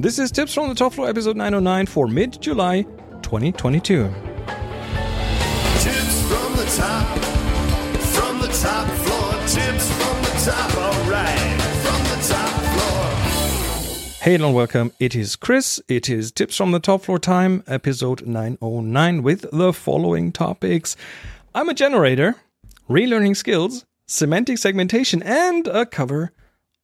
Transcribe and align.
This 0.00 0.20
is 0.20 0.30
Tips 0.30 0.54
from 0.54 0.68
the 0.68 0.76
Top 0.76 0.92
Floor, 0.92 1.08
episode 1.08 1.36
909 1.36 1.86
for 1.86 2.06
mid 2.06 2.40
July 2.40 2.82
2022. 3.22 4.04
Tips 4.04 4.14
from 6.28 6.54
the 6.54 6.72
top, 6.76 7.18
from 7.98 8.38
the 8.38 8.46
top 8.46 8.86
floor. 8.86 9.32
Tips 9.48 9.90
from 9.94 10.22
the 10.22 10.40
top, 10.44 10.76
alright, 10.76 11.60
from 11.82 12.00
the 12.04 12.28
top 12.28 12.60
floor. 12.76 14.22
Hey 14.22 14.36
and 14.36 14.54
welcome. 14.54 14.92
It 15.00 15.16
is 15.16 15.34
Chris. 15.34 15.82
It 15.88 16.08
is 16.08 16.30
Tips 16.30 16.56
from 16.56 16.70
the 16.70 16.78
Top 16.78 17.02
Floor 17.02 17.18
time, 17.18 17.64
episode 17.66 18.24
909, 18.24 19.24
with 19.24 19.46
the 19.50 19.72
following 19.72 20.30
topics 20.30 20.96
Image 21.56 21.78
generator, 21.78 22.36
relearning 22.88 23.36
skills, 23.36 23.84
semantic 24.06 24.58
segmentation, 24.58 25.24
and 25.24 25.66
a 25.66 25.84
cover 25.84 26.30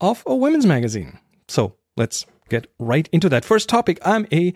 of 0.01 0.25
a 0.27 0.35
women's 0.35 0.67
magazine. 0.67 1.21
So 1.47 1.77
let's 1.97 2.27
get 2.49 2.67
right 2.79 3.09
into 3.13 3.29
that. 3.29 3.45
First 3.45 3.69
topic 3.69 3.99
Image 4.07 4.55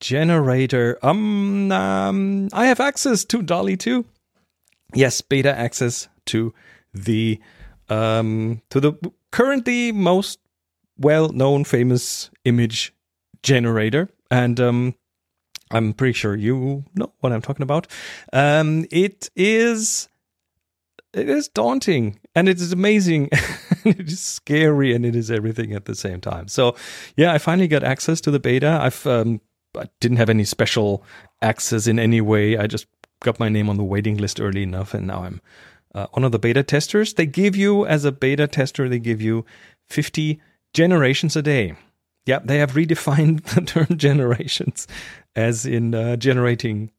generator. 0.00 0.98
Um, 1.02 1.72
um 1.72 2.48
I 2.52 2.66
have 2.66 2.80
access 2.80 3.24
to 3.26 3.42
DALL-E 3.42 3.76
2. 3.76 4.04
Yes, 4.94 5.20
beta 5.20 5.56
access 5.56 6.08
to 6.26 6.54
the 6.94 7.40
um 7.88 8.62
to 8.70 8.80
the 8.80 8.92
currently 9.32 9.92
most 9.92 10.38
well-known 10.98 11.64
famous 11.64 12.30
image 12.44 12.94
generator 13.42 14.08
and 14.30 14.60
um 14.60 14.94
I'm 15.70 15.92
pretty 15.92 16.14
sure 16.14 16.34
you 16.34 16.84
know 16.94 17.12
what 17.20 17.32
I'm 17.32 17.42
talking 17.42 17.62
about. 17.62 17.86
Um 18.32 18.86
it 18.90 19.30
is 19.36 20.08
it 21.12 21.28
is 21.28 21.48
daunting 21.48 22.18
and 22.38 22.48
it 22.48 22.60
is 22.60 22.72
amazing. 22.72 23.28
It 23.84 24.10
is 24.10 24.20
scary 24.20 24.94
and 24.94 25.06
it 25.06 25.16
is 25.16 25.30
everything 25.30 25.72
at 25.72 25.86
the 25.86 25.94
same 25.94 26.20
time. 26.20 26.48
So 26.48 26.76
yeah 27.16 27.32
i 27.32 27.38
finally 27.38 27.68
got 27.68 27.84
access 27.84 28.20
to 28.22 28.30
the 28.30 28.40
beta. 28.40 28.78
I've 28.82 29.06
um, 29.06 29.40
i 29.76 29.86
didn't 30.00 30.18
have 30.18 30.28
any 30.28 30.44
special 30.44 31.04
access 31.40 31.86
in 31.86 31.98
any 31.98 32.20
way. 32.20 32.58
I 32.58 32.66
just 32.66 32.86
got 33.20 33.40
my 33.40 33.48
name 33.48 33.70
on 33.70 33.78
the 33.78 33.84
waiting 33.84 34.18
list 34.18 34.40
early 34.40 34.62
enough 34.62 34.92
and 34.94 35.06
now 35.06 35.22
i'm 35.22 35.40
uh, 35.94 36.06
one 36.12 36.24
of 36.24 36.32
the 36.32 36.38
beta 36.38 36.62
testers. 36.62 37.14
They 37.14 37.24
give 37.24 37.56
you 37.56 37.86
as 37.86 38.04
a 38.04 38.12
beta 38.12 38.46
tester 38.46 38.88
they 38.88 38.98
give 38.98 39.22
you 39.22 39.46
50 39.88 40.38
generations 40.74 41.34
a 41.36 41.42
day. 41.42 41.76
Yeah 42.26 42.40
they 42.44 42.58
have 42.58 42.72
redefined 42.72 43.42
the 43.54 43.62
term 43.62 43.96
generations 43.96 44.86
as 45.34 45.64
in 45.64 45.94
uh, 45.94 46.16
generating 46.16 46.90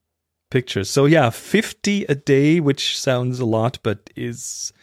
pictures. 0.49 0.89
So 0.89 1.05
yeah, 1.05 1.29
50 1.29 2.05
a 2.05 2.15
day, 2.15 2.59
which 2.59 2.99
sounds 2.99 3.39
a 3.39 3.45
lot, 3.45 3.77
but 3.83 4.09
is 4.15 4.73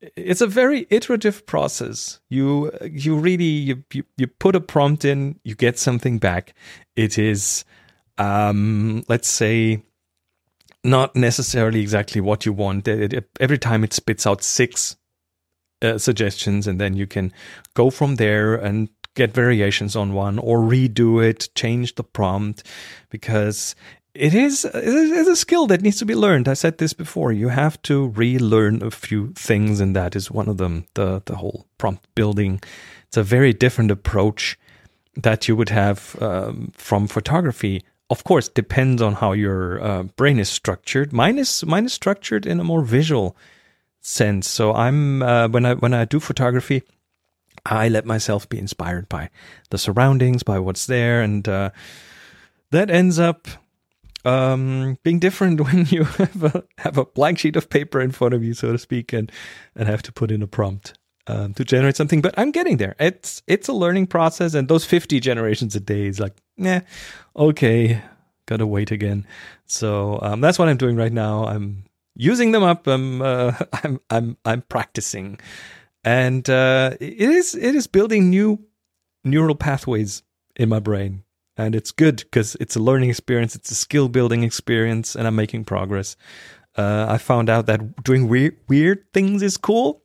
it's 0.00 0.40
a 0.40 0.46
very 0.46 0.86
iterative 0.90 1.46
process. 1.46 2.20
You 2.28 2.70
you 2.82 3.16
really 3.16 3.44
you, 3.44 3.84
you, 3.92 4.04
you 4.16 4.26
put 4.26 4.56
a 4.56 4.60
prompt 4.60 5.04
in, 5.04 5.38
you 5.44 5.54
get 5.54 5.78
something 5.78 6.18
back. 6.18 6.54
It 6.96 7.18
is 7.18 7.64
um 8.18 9.04
let's 9.08 9.28
say 9.28 9.82
not 10.84 11.16
necessarily 11.16 11.80
exactly 11.80 12.20
what 12.20 12.46
you 12.46 12.52
want. 12.52 12.86
It, 12.86 13.12
it, 13.12 13.30
every 13.40 13.58
time 13.58 13.82
it 13.84 13.92
spits 13.92 14.26
out 14.26 14.42
six 14.42 14.96
uh, 15.82 15.98
suggestions 15.98 16.66
and 16.66 16.80
then 16.80 16.94
you 16.94 17.06
can 17.06 17.32
go 17.74 17.90
from 17.90 18.16
there 18.16 18.54
and 18.54 18.88
get 19.14 19.32
variations 19.32 19.96
on 19.96 20.12
one 20.12 20.38
or 20.38 20.60
redo 20.60 21.22
it, 21.22 21.48
change 21.56 21.96
the 21.96 22.04
prompt 22.04 22.62
because 23.10 23.74
it 24.18 24.34
is 24.34 24.64
it's 24.64 25.28
a 25.28 25.36
skill 25.36 25.66
that 25.68 25.82
needs 25.82 25.98
to 25.98 26.06
be 26.06 26.14
learned. 26.14 26.48
I 26.48 26.54
said 26.54 26.78
this 26.78 26.92
before. 26.92 27.32
You 27.32 27.48
have 27.48 27.80
to 27.82 28.08
relearn 28.08 28.82
a 28.82 28.90
few 28.90 29.32
things, 29.34 29.80
and 29.80 29.94
that 29.94 30.16
is 30.16 30.30
one 30.30 30.48
of 30.48 30.56
them. 30.56 30.86
The 30.94 31.22
the 31.24 31.36
whole 31.36 31.66
prompt 31.78 32.06
building. 32.14 32.60
It's 33.06 33.16
a 33.16 33.22
very 33.22 33.52
different 33.52 33.90
approach 33.90 34.58
that 35.16 35.48
you 35.48 35.56
would 35.56 35.70
have 35.70 36.16
um, 36.20 36.72
from 36.74 37.06
photography. 37.06 37.84
Of 38.10 38.24
course, 38.24 38.48
depends 38.48 39.02
on 39.02 39.14
how 39.14 39.32
your 39.32 39.82
uh, 39.82 40.02
brain 40.02 40.38
is 40.38 40.48
structured. 40.48 41.12
Mine 41.12 41.38
is 41.38 41.64
mine 41.64 41.86
is 41.86 41.92
structured 41.92 42.46
in 42.46 42.58
a 42.60 42.64
more 42.64 42.82
visual 42.82 43.36
sense. 44.00 44.48
So 44.48 44.74
I'm 44.74 45.22
uh, 45.22 45.48
when 45.48 45.64
I 45.64 45.74
when 45.74 45.94
I 45.94 46.04
do 46.04 46.18
photography, 46.18 46.82
I 47.64 47.88
let 47.88 48.04
myself 48.04 48.48
be 48.48 48.58
inspired 48.58 49.08
by 49.08 49.30
the 49.70 49.78
surroundings, 49.78 50.42
by 50.42 50.58
what's 50.58 50.86
there, 50.86 51.22
and 51.22 51.48
uh, 51.48 51.70
that 52.70 52.90
ends 52.90 53.18
up 53.18 53.46
um, 54.24 54.98
being 55.02 55.18
different 55.18 55.60
when 55.64 55.86
you 55.86 56.04
have 56.04 56.44
a 56.44 56.64
have 56.78 56.98
a 56.98 57.04
blank 57.04 57.38
sheet 57.38 57.56
of 57.56 57.70
paper 57.70 58.00
in 58.00 58.10
front 58.10 58.34
of 58.34 58.42
you, 58.42 58.54
so 58.54 58.72
to 58.72 58.78
speak, 58.78 59.12
and 59.12 59.30
and 59.74 59.88
have 59.88 60.02
to 60.02 60.12
put 60.12 60.30
in 60.30 60.42
a 60.42 60.46
prompt 60.46 60.98
um, 61.26 61.54
to 61.54 61.64
generate 61.64 61.96
something. 61.96 62.20
But 62.20 62.34
I'm 62.36 62.50
getting 62.50 62.78
there. 62.78 62.96
It's 62.98 63.42
it's 63.46 63.68
a 63.68 63.72
learning 63.72 64.08
process, 64.08 64.54
and 64.54 64.68
those 64.68 64.84
50 64.84 65.20
generations 65.20 65.76
a 65.76 65.80
day 65.80 66.06
is 66.06 66.20
like, 66.20 66.36
yeah, 66.56 66.80
okay, 67.36 68.02
gotta 68.46 68.66
wait 68.66 68.90
again. 68.90 69.26
So 69.66 70.18
um, 70.22 70.40
that's 70.40 70.58
what 70.58 70.68
I'm 70.68 70.76
doing 70.78 70.96
right 70.96 71.12
now. 71.12 71.44
I'm 71.44 71.84
using 72.14 72.52
them 72.52 72.62
up. 72.62 72.86
I'm 72.86 73.22
uh, 73.22 73.52
I'm 73.84 74.00
I'm 74.10 74.36
I'm 74.44 74.62
practicing, 74.62 75.38
and 76.04 76.48
uh, 76.48 76.96
it 77.00 77.20
is 77.20 77.54
it 77.54 77.74
is 77.74 77.86
building 77.86 78.30
new 78.30 78.64
neural 79.24 79.54
pathways 79.54 80.22
in 80.56 80.68
my 80.68 80.80
brain 80.80 81.22
and 81.58 81.74
it's 81.74 81.90
good 81.90 82.18
because 82.18 82.56
it's 82.60 82.76
a 82.76 82.80
learning 82.80 83.10
experience, 83.10 83.54
it's 83.56 83.70
a 83.70 83.74
skill 83.74 84.08
building 84.08 84.44
experience, 84.44 85.14
and 85.16 85.26
I'm 85.26 85.36
making 85.36 85.64
progress. 85.64 86.16
Uh, 86.76 87.06
I 87.08 87.18
found 87.18 87.50
out 87.50 87.66
that 87.66 88.04
doing 88.04 88.28
weird 88.28 88.56
weird 88.68 89.12
things 89.12 89.42
is 89.42 89.56
cool. 89.56 90.02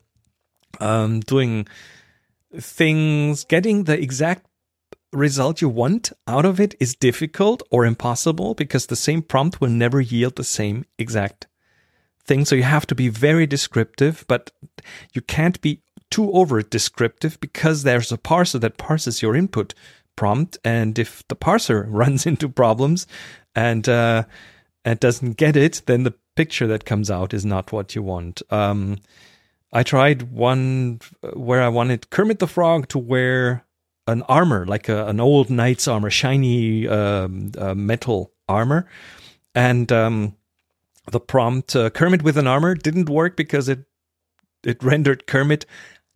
Um, 0.79 1.19
doing 1.19 1.67
things, 2.59 3.45
getting 3.45 3.83
the 3.83 4.01
exact 4.01 4.47
result 5.11 5.61
you 5.61 5.69
want 5.69 6.11
out 6.27 6.45
of 6.45 6.59
it 6.59 6.73
is 6.79 6.95
difficult 6.95 7.61
or 7.69 7.85
impossible 7.85 8.55
because 8.55 8.87
the 8.87 8.95
same 8.95 9.21
prompt 9.21 9.61
will 9.61 9.69
never 9.69 10.01
yield 10.01 10.35
the 10.35 10.43
same 10.43 10.85
exact 10.97 11.47
thing. 12.25 12.45
So 12.45 12.55
you 12.55 12.63
have 12.63 12.87
to 12.87 12.95
be 12.95 13.09
very 13.09 13.45
descriptive, 13.45 14.25
but 14.27 14.51
you 15.13 15.21
can't 15.21 15.61
be 15.61 15.83
too 16.09 16.31
over 16.31 16.61
descriptive 16.61 17.39
because 17.39 17.83
there's 17.83 18.11
a 18.11 18.17
parser 18.17 18.59
that 18.61 18.77
parses 18.77 19.21
your 19.21 19.35
input 19.35 19.73
prompt, 20.15 20.57
and 20.63 20.97
if 20.97 21.27
the 21.27 21.35
parser 21.35 21.85
runs 21.89 22.25
into 22.25 22.49
problems 22.49 23.07
and 23.55 23.87
uh, 23.87 24.23
and 24.85 24.99
doesn't 24.99 25.37
get 25.37 25.55
it, 25.55 25.81
then 25.85 26.03
the 26.03 26.13
picture 26.35 26.67
that 26.67 26.85
comes 26.85 27.11
out 27.11 27.33
is 27.33 27.45
not 27.45 27.71
what 27.71 27.95
you 27.95 28.01
want. 28.01 28.41
Um, 28.49 28.97
I 29.71 29.83
tried 29.83 30.31
one 30.31 30.99
where 31.33 31.61
I 31.61 31.69
wanted 31.69 32.09
Kermit 32.09 32.39
the 32.39 32.47
Frog 32.47 32.87
to 32.89 32.99
wear 32.99 33.65
an 34.07 34.21
armor, 34.23 34.65
like 34.65 34.89
a, 34.89 35.07
an 35.07 35.19
old 35.19 35.49
knight's 35.49 35.87
armor, 35.87 36.09
shiny 36.09 36.87
um, 36.87 37.51
uh, 37.57 37.73
metal 37.73 38.33
armor, 38.47 38.87
and 39.55 39.91
um, 39.91 40.35
the 41.11 41.19
prompt 41.19 41.75
uh, 41.75 41.89
Kermit 41.89 42.21
with 42.21 42.37
an 42.37 42.47
armor 42.47 42.75
didn't 42.75 43.09
work 43.09 43.35
because 43.35 43.69
it 43.69 43.85
it 44.63 44.81
rendered 44.83 45.27
Kermit 45.27 45.65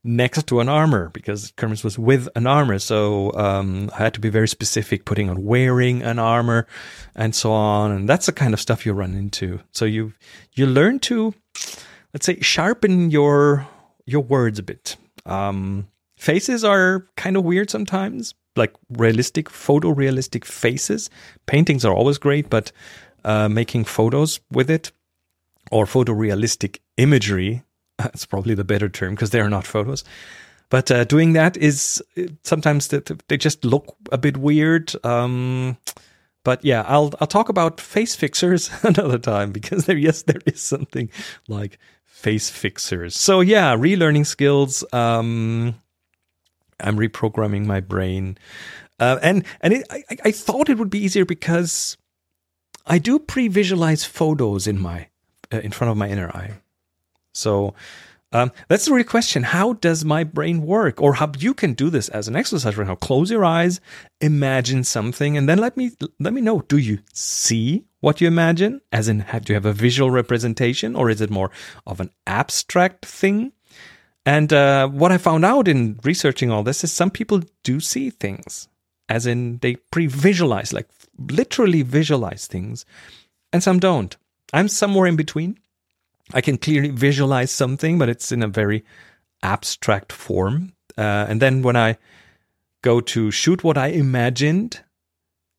next 0.08 0.48
to 0.48 0.62
an 0.62 0.70
armor 0.70 1.10
because 1.10 1.52
Kermit 1.58 1.84
was 1.84 2.00
with 2.00 2.30
an 2.36 2.48
armor. 2.48 2.80
So 2.80 3.34
um, 3.34 3.92
I 3.94 3.98
had 3.98 4.14
to 4.14 4.20
be 4.20 4.30
very 4.30 4.48
specific, 4.48 5.06
putting 5.06 5.30
on 5.30 5.44
wearing 5.44 6.02
an 6.02 6.18
armor 6.18 6.66
and 7.16 7.36
so 7.36 7.52
on. 7.52 7.92
And 7.92 8.10
that's 8.10 8.26
the 8.26 8.32
kind 8.32 8.54
of 8.54 8.62
stuff 8.62 8.86
you 8.86 8.94
run 8.94 9.14
into. 9.14 9.60
So 9.72 9.86
you 9.86 10.14
you 10.54 10.66
learn 10.66 11.00
to 11.00 11.34
let's 12.14 12.26
say 12.26 12.40
sharpen 12.40 13.12
your 13.12 13.68
your 14.06 14.24
words 14.24 14.58
a 14.58 14.64
bit. 14.64 14.96
Um, 15.26 15.90
faces 16.16 16.64
are 16.64 17.08
kind 17.18 17.36
of 17.36 17.44
weird 17.44 17.70
sometimes, 17.70 18.34
like 18.56 18.74
realistic, 18.90 19.50
photorealistic 19.50 20.46
faces. 20.46 21.10
Paintings 21.46 21.84
are 21.84 21.94
always 21.94 22.18
great, 22.18 22.50
but 22.50 22.72
uh, 23.26 23.50
making 23.50 23.84
photos 23.84 24.40
with 24.50 24.70
it 24.70 24.92
or 25.70 25.86
photorealistic 25.86 26.80
imagery 26.96 27.64
that's 27.98 28.26
probably 28.26 28.56
the 28.56 28.64
better 28.64 28.90
term 28.90 29.16
because 29.16 29.32
they 29.32 29.40
are 29.40 29.50
not 29.50 29.68
photos. 29.68 30.04
But 30.70 30.92
uh, 30.92 31.04
doing 31.06 31.34
that 31.34 31.56
is 31.56 32.04
sometimes 32.44 32.90
they 32.90 33.38
just 33.38 33.64
look 33.64 33.96
a 34.12 34.18
bit 34.18 34.38
weird. 34.38 34.94
Um, 35.06 35.78
but 36.44 36.64
yeah, 36.64 36.84
I'll 36.88 37.14
I'll 37.20 37.28
talk 37.28 37.50
about 37.50 37.80
face 37.80 38.16
fixers 38.16 38.70
another 38.84 39.18
time 39.18 39.52
because 39.52 39.86
there 39.86 39.98
yes 39.98 40.24
there 40.24 40.42
is 40.46 40.62
something 40.62 41.10
like 41.48 41.80
face 42.06 42.50
fixers. 42.50 43.16
So 43.16 43.42
yeah, 43.42 43.76
relearning 43.76 44.26
skills. 44.26 44.84
Um, 44.94 45.76
I'm 46.80 46.98
reprogramming 46.98 47.66
my 47.66 47.80
brain, 47.80 48.38
uh, 49.00 49.20
and 49.22 49.46
and 49.62 49.74
it, 49.74 49.88
I, 49.90 50.04
I 50.26 50.32
thought 50.32 50.70
it 50.70 50.78
would 50.78 50.90
be 50.90 51.00
easier 51.00 51.26
because 51.26 51.98
I 52.86 53.00
do 53.00 53.20
pre-visualize 53.20 54.04
photos 54.04 54.68
in 54.68 54.80
my 54.80 55.08
uh, 55.52 55.60
in 55.60 55.72
front 55.72 55.92
of 55.92 55.98
my 55.98 56.10
inner 56.10 56.30
eye. 56.30 56.54
So 57.38 57.76
um, 58.34 58.52
that's 58.68 58.86
the 58.86 58.94
real 58.94 59.06
question. 59.06 59.44
How 59.44 59.74
does 59.74 60.04
my 60.04 60.24
brain 60.24 60.62
work? 60.64 61.02
Or 61.02 61.14
how 61.14 61.32
you 61.38 61.54
can 61.54 61.74
do 61.74 61.90
this 61.90 62.10
as 62.10 62.28
an 62.28 62.36
exercise 62.36 62.78
right 62.78 62.88
now. 62.88 62.96
Close 62.96 63.32
your 63.32 63.46
eyes, 63.46 63.80
imagine 64.20 64.84
something, 64.84 65.38
and 65.38 65.48
then 65.48 65.60
let 65.60 65.78
me 65.78 65.92
let 66.20 66.34
me 66.34 66.42
know. 66.42 66.62
Do 66.68 66.78
you 66.78 67.00
see 67.14 67.86
what 68.02 68.20
you 68.20 68.28
imagine? 68.28 68.82
As 68.92 69.08
in, 69.08 69.20
have 69.20 69.46
do 69.46 69.54
you 69.54 69.56
have 69.56 69.66
a 69.66 69.74
visual 69.74 70.12
representation, 70.12 70.96
or 70.96 71.10
is 71.10 71.22
it 71.22 71.30
more 71.30 71.52
of 71.86 72.02
an 72.02 72.10
abstract 72.26 73.06
thing? 73.06 73.54
And 74.26 74.52
uh, 74.52 74.90
what 74.90 75.14
I 75.14 75.18
found 75.18 75.46
out 75.46 75.70
in 75.70 76.00
researching 76.04 76.52
all 76.52 76.64
this 76.64 76.84
is 76.84 76.92
some 76.92 77.12
people 77.12 77.44
do 77.64 77.80
see 77.80 78.10
things, 78.10 78.68
as 79.08 79.26
in 79.26 79.60
they 79.60 79.76
pre 79.76 80.08
visualize, 80.08 80.74
like 80.74 80.90
literally 81.18 81.82
visualize 81.82 82.46
things, 82.46 82.86
and 83.54 83.64
some 83.64 83.80
don't. 83.80 84.18
I'm 84.52 84.68
somewhere 84.68 85.08
in 85.08 85.16
between. 85.16 85.60
I 86.34 86.42
can 86.42 86.58
clearly 86.58 86.90
visualize 86.90 87.52
something, 87.52 87.98
but 87.98 88.10
it's 88.10 88.32
in 88.32 88.44
a 88.44 88.48
very 88.48 88.84
abstract 89.44 90.12
form. 90.12 90.74
Uh, 90.98 91.26
and 91.30 91.42
then 91.42 91.62
when 91.62 91.76
I 91.76 91.98
go 92.84 93.02
to 93.02 93.32
shoot 93.32 93.64
what 93.64 93.78
I 93.78 93.88
imagined, 93.88 94.82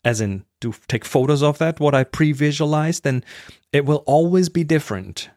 as 0.05 0.20
in 0.20 0.44
to 0.61 0.75
take 0.88 1.05
photos 1.05 1.43
of 1.43 1.59
that, 1.59 1.81
what 1.81 1.94
I 1.94 2.05
pre 2.05 2.32
visualized, 2.32 3.05
then 3.05 3.25
it 3.73 3.85
will 3.85 4.03
always 4.06 4.49
be 4.49 4.65
different. 4.65 5.31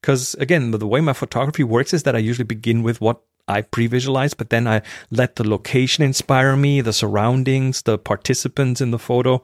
Because 0.00 0.34
again, 0.34 0.70
the 0.70 0.86
way 0.86 1.00
my 1.00 1.12
photography 1.12 1.64
works 1.64 1.94
is 1.94 2.02
that 2.04 2.14
I 2.14 2.18
usually 2.18 2.44
begin 2.44 2.82
with 2.82 3.00
what 3.00 3.22
I 3.48 3.62
pre 3.62 3.86
visualize, 3.86 4.34
but 4.34 4.50
then 4.50 4.66
I 4.66 4.82
let 5.10 5.36
the 5.36 5.48
location 5.48 6.04
inspire 6.04 6.56
me, 6.56 6.80
the 6.80 6.92
surroundings, 6.92 7.82
the 7.82 7.98
participants 7.98 8.80
in 8.80 8.90
the 8.90 8.98
photo, 8.98 9.42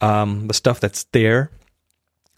um, 0.00 0.48
the 0.48 0.54
stuff 0.54 0.80
that's 0.80 1.04
there, 1.12 1.50
the 1.50 1.63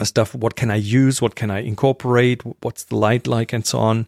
stuff, 0.05 0.35
what 0.35 0.57
can 0.57 0.71
I 0.71 0.77
use, 0.77 1.23
what 1.23 1.35
can 1.35 1.51
I 1.51 1.61
incorporate, 1.61 2.43
what's 2.63 2.85
the 2.85 2.97
light 2.97 3.27
like, 3.27 3.53
and 3.53 3.65
so 3.65 3.79
on. 3.79 4.07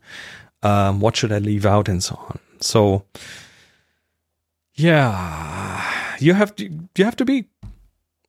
Um, 0.62 1.00
what 1.00 1.16
should 1.16 1.32
I 1.32 1.38
leave 1.38 1.64
out, 1.64 1.88
and 1.88 2.02
so 2.02 2.16
on. 2.16 2.40
So, 2.60 3.04
yeah, 4.74 6.16
you 6.18 6.34
have 6.34 6.54
to 6.56 6.68
you 6.96 7.04
have 7.04 7.16
to 7.16 7.24
be 7.24 7.46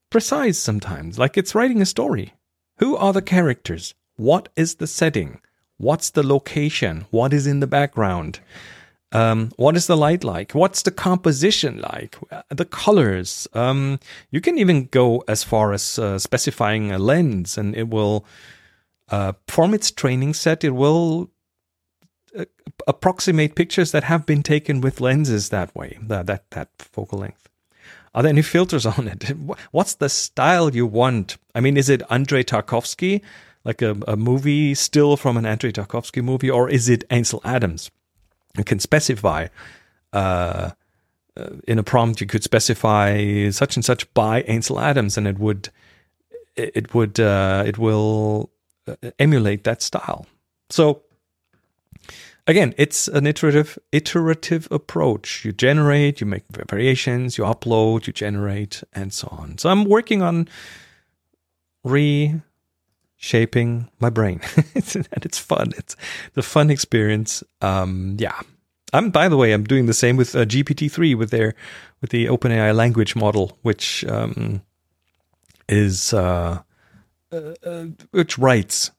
precise 0.10 0.58
sometimes. 0.58 1.18
Like 1.18 1.38
it's 1.38 1.56
writing 1.56 1.82
a 1.82 1.86
story. 1.86 2.34
Who 2.78 2.96
are 2.96 3.14
the 3.14 3.22
characters? 3.22 3.94
What 4.16 4.50
is 4.56 4.76
the 4.76 4.88
setting? 4.88 5.42
What's 5.78 6.10
the 6.10 6.24
location? 6.24 7.06
What 7.10 7.34
is 7.34 7.48
in 7.48 7.62
the 7.62 7.68
background? 7.68 8.40
Um, 9.12 9.52
what 9.56 9.76
is 9.76 9.88
the 9.88 9.98
light 9.98 10.24
like? 10.24 10.52
What's 10.52 10.84
the 10.84 10.92
composition 10.92 11.82
like? 11.82 12.18
The 12.50 12.66
colors. 12.66 13.48
Um, 13.54 14.00
you 14.30 14.40
can 14.40 14.58
even 14.60 14.86
go 14.86 15.24
as 15.28 15.44
far 15.44 15.74
as 15.74 15.98
uh, 15.98 16.20
specifying 16.20 16.92
a 16.92 17.00
lens, 17.00 17.58
and 17.58 17.76
it 17.76 17.90
will, 17.90 18.26
uh, 19.10 19.34
from 19.48 19.74
its 19.74 19.90
training 19.90 20.36
set, 20.36 20.64
it 20.64 20.72
will 20.72 21.32
uh, 22.38 22.46
approximate 22.88 23.56
pictures 23.56 23.92
that 23.92 24.04
have 24.04 24.28
been 24.28 24.44
taken 24.44 24.80
with 24.80 25.02
lenses 25.02 25.50
that 25.50 25.76
way, 25.76 25.98
that 26.04 26.28
that, 26.28 26.52
that 26.52 26.70
focal 26.78 27.20
length. 27.20 27.50
Are 28.14 28.22
there 28.22 28.30
any 28.30 28.44
filters 28.44 28.86
on 28.86 29.08
it? 29.08 29.24
What's 29.72 29.96
the 29.96 30.10
style 30.10 30.76
you 30.76 30.86
want? 30.86 31.38
I 31.56 31.62
mean, 31.62 31.78
is 31.78 31.90
it 31.90 32.04
Andrei 32.12 32.44
Tarkovsky, 32.44 33.22
like 33.64 33.82
a, 33.82 33.98
a 34.08 34.16
movie 34.16 34.76
still 34.76 35.18
from 35.18 35.36
an 35.36 35.48
Andrei 35.48 35.72
Tarkovsky 35.72 36.24
movie, 36.24 36.50
or 36.50 36.70
is 36.70 36.90
it 36.90 37.04
Ansel 37.10 37.42
Adams? 37.44 37.90
You 38.58 38.64
can 38.64 38.80
specify 38.80 39.48
uh, 40.14 40.72
uh, 41.38 41.50
in 41.68 41.80
a 41.80 41.84
prompt. 41.84 42.22
You 42.22 42.28
could 42.28 42.44
specify 42.44 43.50
such 43.52 43.76
and 43.76 43.86
such 43.86 44.12
by 44.14 44.42
Ansel 44.44 44.80
Adams, 44.80 45.18
and 45.18 45.28
it 45.28 45.40
would 45.40 45.70
it 46.56 46.94
would 46.94 47.20
uh, 47.20 47.64
it 47.66 47.78
will 47.78 48.50
uh, 48.88 48.96
emulate 49.20 49.64
that 49.64 49.82
style. 49.82 50.26
So 50.70 51.04
again, 52.48 52.74
it's 52.78 53.08
an 53.08 53.28
iterative 53.28 53.78
iterative 53.92 54.68
approach. 54.72 55.46
You 55.46 55.52
generate, 55.52 56.20
you 56.20 56.28
make 56.28 56.44
variations, 56.50 57.38
you 57.38 57.44
upload, 57.44 58.08
you 58.08 58.14
generate, 58.14 58.84
and 58.94 59.14
so 59.14 59.28
on. 59.32 59.58
So 59.58 59.70
I'm 59.70 59.86
working 59.86 60.22
on 60.22 60.48
reshaping 63.20 63.90
my 64.00 64.10
brain, 64.10 64.42
and 64.76 65.26
it's 65.26 65.38
fun. 65.38 65.72
It's 65.78 65.96
the 66.34 66.42
fun 66.44 66.70
experience. 66.70 67.44
Um, 67.62 68.16
yeah. 68.20 68.40
I'm 68.92 69.12
by 69.12 69.30
the 69.30 69.38
way, 69.38 69.52
I'm 69.52 69.66
doing 69.66 69.86
the 69.86 69.94
same 69.94 70.18
with 70.18 70.36
uh, 70.36 70.46
GPT-3 70.46 71.16
with 71.16 71.30
their 71.30 71.54
with 72.02 72.10
the 72.10 72.26
OpenAI 72.26 72.76
language 72.76 73.16
model, 73.16 73.58
which 73.62 74.04
um, 74.06 74.62
is 75.68 76.14
uh, 76.14 76.62
uh, 77.32 77.54
uh 77.64 77.86
which 78.12 78.40
writes 78.40 78.92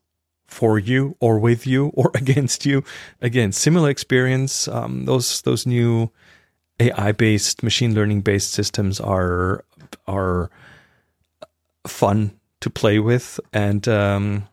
for 0.47 0.79
you 0.79 1.17
or 1.21 1.41
with 1.41 1.67
you 1.67 1.89
or 1.95 2.13
against 2.15 2.65
you. 2.65 2.85
Again, 3.21 3.51
similar 3.51 3.91
experience. 3.91 4.69
Um, 4.69 5.07
those 5.07 5.43
those 5.43 5.67
new 5.67 6.13
AI 6.79 7.11
based 7.11 7.65
machine 7.65 7.93
learning 7.93 8.21
based 8.21 8.53
systems 8.53 9.01
are 9.01 9.65
are 10.07 10.51
fun 11.85 12.40
to 12.61 12.71
play 12.71 12.99
with, 12.99 13.41
and 13.53 13.87
um, 13.89 14.49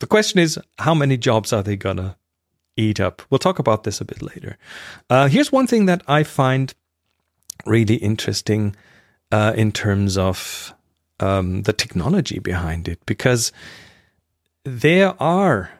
the 0.00 0.06
question 0.06 0.40
is, 0.40 0.58
how 0.78 0.94
many 0.94 1.16
jobs 1.16 1.52
are 1.52 1.62
they 1.62 1.76
gonna 1.76 2.16
eat 2.76 3.00
up? 3.00 3.22
We'll 3.30 3.38
talk 3.38 3.58
about 3.58 3.84
this 3.84 4.00
a 4.00 4.04
bit 4.04 4.22
later. 4.22 4.58
Uh, 5.08 5.28
here's 5.28 5.52
one 5.52 5.66
thing 5.66 5.86
that 5.86 6.02
I 6.08 6.22
find 6.22 6.74
really 7.66 7.96
interesting 7.96 8.74
uh, 9.30 9.52
in 9.56 9.72
terms 9.72 10.18
of 10.18 10.74
um, 11.20 11.62
the 11.62 11.72
technology 11.72 12.38
behind 12.38 12.88
it, 12.88 12.98
because 13.06 13.52
there 14.64 15.14
are, 15.22 15.70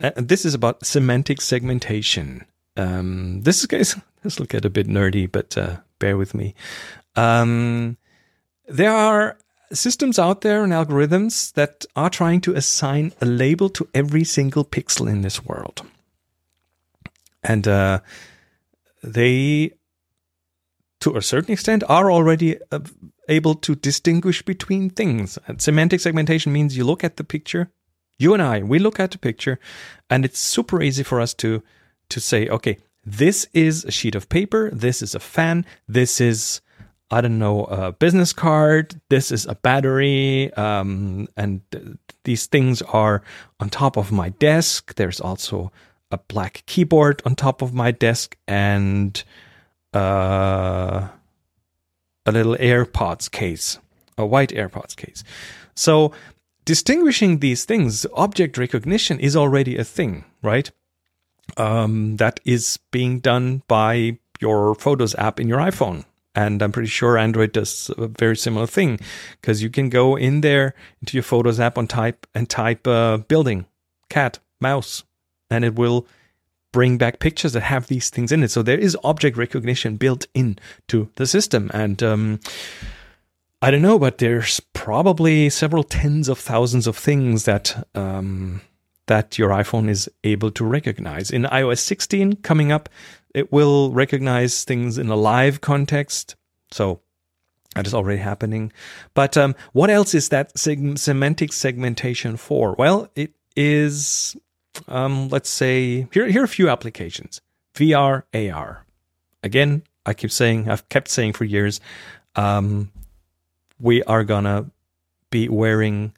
and 0.00 0.28
this 0.28 0.44
is 0.44 0.54
about 0.54 0.84
semantic 0.86 1.40
segmentation. 1.40 2.46
Um, 2.76 3.42
this 3.42 3.62
is 3.62 3.96
this 4.22 4.38
will 4.38 4.46
get 4.46 4.64
a 4.64 4.70
bit 4.70 4.88
nerdy, 4.88 5.30
but 5.30 5.56
uh, 5.58 5.76
bear 5.98 6.16
with 6.16 6.34
me. 6.34 6.54
Um, 7.14 7.96
there 8.68 8.92
are 8.92 9.38
systems 9.72 10.18
out 10.18 10.40
there 10.40 10.62
and 10.64 10.72
algorithms 10.72 11.52
that 11.54 11.84
are 11.94 12.10
trying 12.10 12.40
to 12.42 12.54
assign 12.54 13.12
a 13.20 13.26
label 13.26 13.68
to 13.70 13.88
every 13.94 14.24
single 14.24 14.64
pixel 14.64 15.10
in 15.10 15.22
this 15.22 15.44
world. 15.44 15.82
And 17.42 17.66
uh, 17.68 18.00
they, 19.02 19.72
to 21.00 21.16
a 21.16 21.22
certain 21.22 21.52
extent, 21.52 21.84
are 21.88 22.10
already 22.10 22.58
uh, 22.70 22.80
able 23.28 23.54
to 23.54 23.74
distinguish 23.74 24.42
between 24.42 24.90
things. 24.90 25.38
And 25.46 25.60
semantic 25.60 26.00
segmentation 26.00 26.52
means 26.52 26.76
you 26.76 26.84
look 26.84 27.04
at 27.04 27.16
the 27.16 27.24
picture, 27.24 27.70
you 28.18 28.34
and 28.34 28.42
I, 28.42 28.62
we 28.62 28.78
look 28.78 28.98
at 28.98 29.10
the 29.10 29.18
picture, 29.18 29.58
and 30.08 30.24
it's 30.24 30.38
super 30.38 30.82
easy 30.82 31.02
for 31.02 31.20
us 31.20 31.34
to 31.34 31.62
to 32.08 32.20
say, 32.20 32.48
okay, 32.48 32.78
this 33.04 33.48
is 33.52 33.84
a 33.84 33.90
sheet 33.90 34.14
of 34.14 34.28
paper, 34.28 34.70
this 34.70 35.02
is 35.02 35.14
a 35.14 35.20
fan, 35.20 35.66
this 35.88 36.20
is 36.20 36.60
I 37.10 37.20
don't 37.20 37.38
know 37.38 37.64
a 37.64 37.92
business 37.92 38.32
card, 38.32 39.00
this 39.10 39.30
is 39.30 39.46
a 39.46 39.54
battery, 39.54 40.52
um, 40.54 41.28
and 41.36 41.60
these 42.24 42.46
things 42.46 42.82
are 42.82 43.22
on 43.60 43.70
top 43.70 43.96
of 43.96 44.10
my 44.10 44.30
desk. 44.30 44.94
There's 44.96 45.20
also 45.20 45.70
a 46.10 46.18
black 46.18 46.64
keyboard 46.66 47.22
on 47.24 47.36
top 47.36 47.62
of 47.62 47.72
my 47.72 47.92
desk, 47.92 48.36
and 48.48 49.22
uh, 49.94 51.08
a 52.26 52.32
little 52.32 52.56
AirPods 52.56 53.30
case, 53.30 53.78
a 54.18 54.26
white 54.26 54.50
AirPods 54.50 54.96
case. 54.96 55.22
So 55.74 56.12
distinguishing 56.64 57.38
these 57.38 57.64
things, 57.64 58.04
object 58.14 58.58
recognition 58.58 59.20
is 59.20 59.36
already 59.36 59.76
a 59.76 59.84
thing, 59.84 60.24
right? 60.42 60.70
Um, 61.56 62.16
that 62.16 62.40
is 62.44 62.78
being 62.90 63.20
done 63.20 63.62
by 63.68 64.18
your 64.40 64.74
Photos 64.74 65.14
app 65.14 65.38
in 65.38 65.48
your 65.48 65.58
iPhone. 65.58 66.04
And 66.36 66.62
I'm 66.62 66.70
pretty 66.70 66.88
sure 66.88 67.16
Android 67.16 67.52
does 67.52 67.90
a 67.96 68.08
very 68.08 68.36
similar 68.36 68.66
thing 68.66 69.00
because 69.40 69.62
you 69.62 69.70
can 69.70 69.88
go 69.88 70.16
in 70.16 70.42
there 70.42 70.74
into 71.00 71.16
your 71.16 71.24
Photos 71.24 71.58
app 71.58 71.78
on 71.78 71.86
type 71.86 72.26
and 72.34 72.48
type 72.48 72.86
uh, 72.86 73.16
building, 73.16 73.64
cat, 74.10 74.38
mouse, 74.60 75.02
and 75.50 75.64
it 75.64 75.74
will 75.76 76.06
bring 76.72 76.98
back 76.98 77.20
pictures 77.20 77.54
that 77.54 77.62
have 77.62 77.86
these 77.86 78.10
things 78.10 78.30
in 78.30 78.42
it. 78.42 78.50
So 78.50 78.62
there 78.62 78.78
is 78.78 78.96
object 79.02 79.38
recognition 79.38 79.96
built 79.96 80.26
into 80.34 81.08
the 81.16 81.26
system. 81.26 81.70
And 81.72 82.02
um, 82.02 82.40
I 83.62 83.70
don't 83.70 83.80
know, 83.80 83.98
but 83.98 84.18
there's 84.18 84.60
probably 84.74 85.48
several 85.48 85.84
tens 85.84 86.28
of 86.28 86.38
thousands 86.38 86.86
of 86.86 86.96
things 86.96 87.44
that 87.44 87.88
um, 87.94 88.60
that 89.06 89.38
your 89.38 89.50
iPhone 89.50 89.88
is 89.88 90.10
able 90.24 90.50
to 90.50 90.64
recognize. 90.64 91.30
In 91.30 91.44
iOS 91.44 91.78
16 91.78 92.36
coming 92.42 92.72
up, 92.72 92.88
it 93.36 93.52
will 93.52 93.92
recognize 93.92 94.64
things 94.64 94.96
in 94.96 95.10
a 95.10 95.14
live 95.14 95.60
context. 95.60 96.36
So 96.70 97.00
that 97.74 97.86
is 97.86 97.92
already 97.92 98.18
happening. 98.18 98.72
But 99.12 99.36
um, 99.36 99.54
what 99.72 99.90
else 99.90 100.14
is 100.14 100.30
that 100.30 100.58
semantic 100.58 101.52
segmentation 101.52 102.38
for? 102.38 102.74
Well, 102.78 103.10
it 103.14 103.34
is 103.54 104.34
um, 104.88 105.28
let's 105.28 105.50
say 105.50 106.06
here 106.12 106.26
here 106.26 106.40
are 106.40 106.44
a 106.44 106.48
few 106.48 106.70
applications: 106.70 107.42
VR, 107.74 108.22
AR. 108.32 108.86
Again, 109.42 109.82
I 110.06 110.14
keep 110.14 110.30
saying 110.30 110.70
I've 110.70 110.88
kept 110.88 111.08
saying 111.08 111.34
for 111.34 111.44
years, 111.44 111.78
um, 112.36 112.90
we 113.78 114.02
are 114.04 114.24
gonna 114.24 114.70
be 115.28 115.50
wearing 115.50 116.14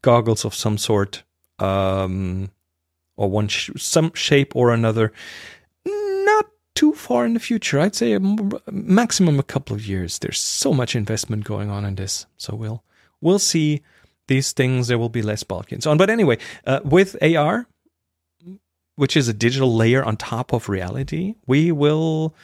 goggles 0.00 0.46
of 0.46 0.54
some 0.54 0.78
sort, 0.78 1.24
um, 1.58 2.50
or 3.16 3.28
one 3.28 3.48
sh- 3.48 3.70
some 3.76 4.14
shape 4.14 4.56
or 4.56 4.72
another. 4.72 5.12
Not 6.28 6.46
too 6.74 6.92
far 6.92 7.24
in 7.26 7.34
the 7.34 7.40
future. 7.40 7.80
I'd 7.80 7.94
say 7.94 8.12
a 8.12 8.20
maximum 8.70 9.38
a 9.38 9.50
couple 9.54 9.74
of 9.74 9.86
years. 9.86 10.18
There's 10.18 10.38
so 10.38 10.72
much 10.72 10.94
investment 10.94 11.44
going 11.44 11.70
on 11.70 11.84
in 11.84 11.94
this, 11.96 12.26
so 12.36 12.54
we'll 12.54 12.82
we'll 13.20 13.38
see 13.38 13.82
these 14.26 14.52
things. 14.52 14.88
There 14.88 14.98
will 14.98 15.08
be 15.08 15.22
less 15.22 15.42
bulky 15.42 15.74
and 15.74 15.82
so 15.82 15.90
on. 15.90 15.98
But 15.98 16.10
anyway, 16.10 16.38
uh, 16.66 16.80
with 16.84 17.16
AR, 17.22 17.66
which 18.98 19.16
is 19.16 19.28
a 19.28 19.32
digital 19.32 19.74
layer 19.74 20.04
on 20.04 20.16
top 20.16 20.52
of 20.52 20.68
reality. 20.68 21.36
We 21.46 21.70
will 21.70 22.34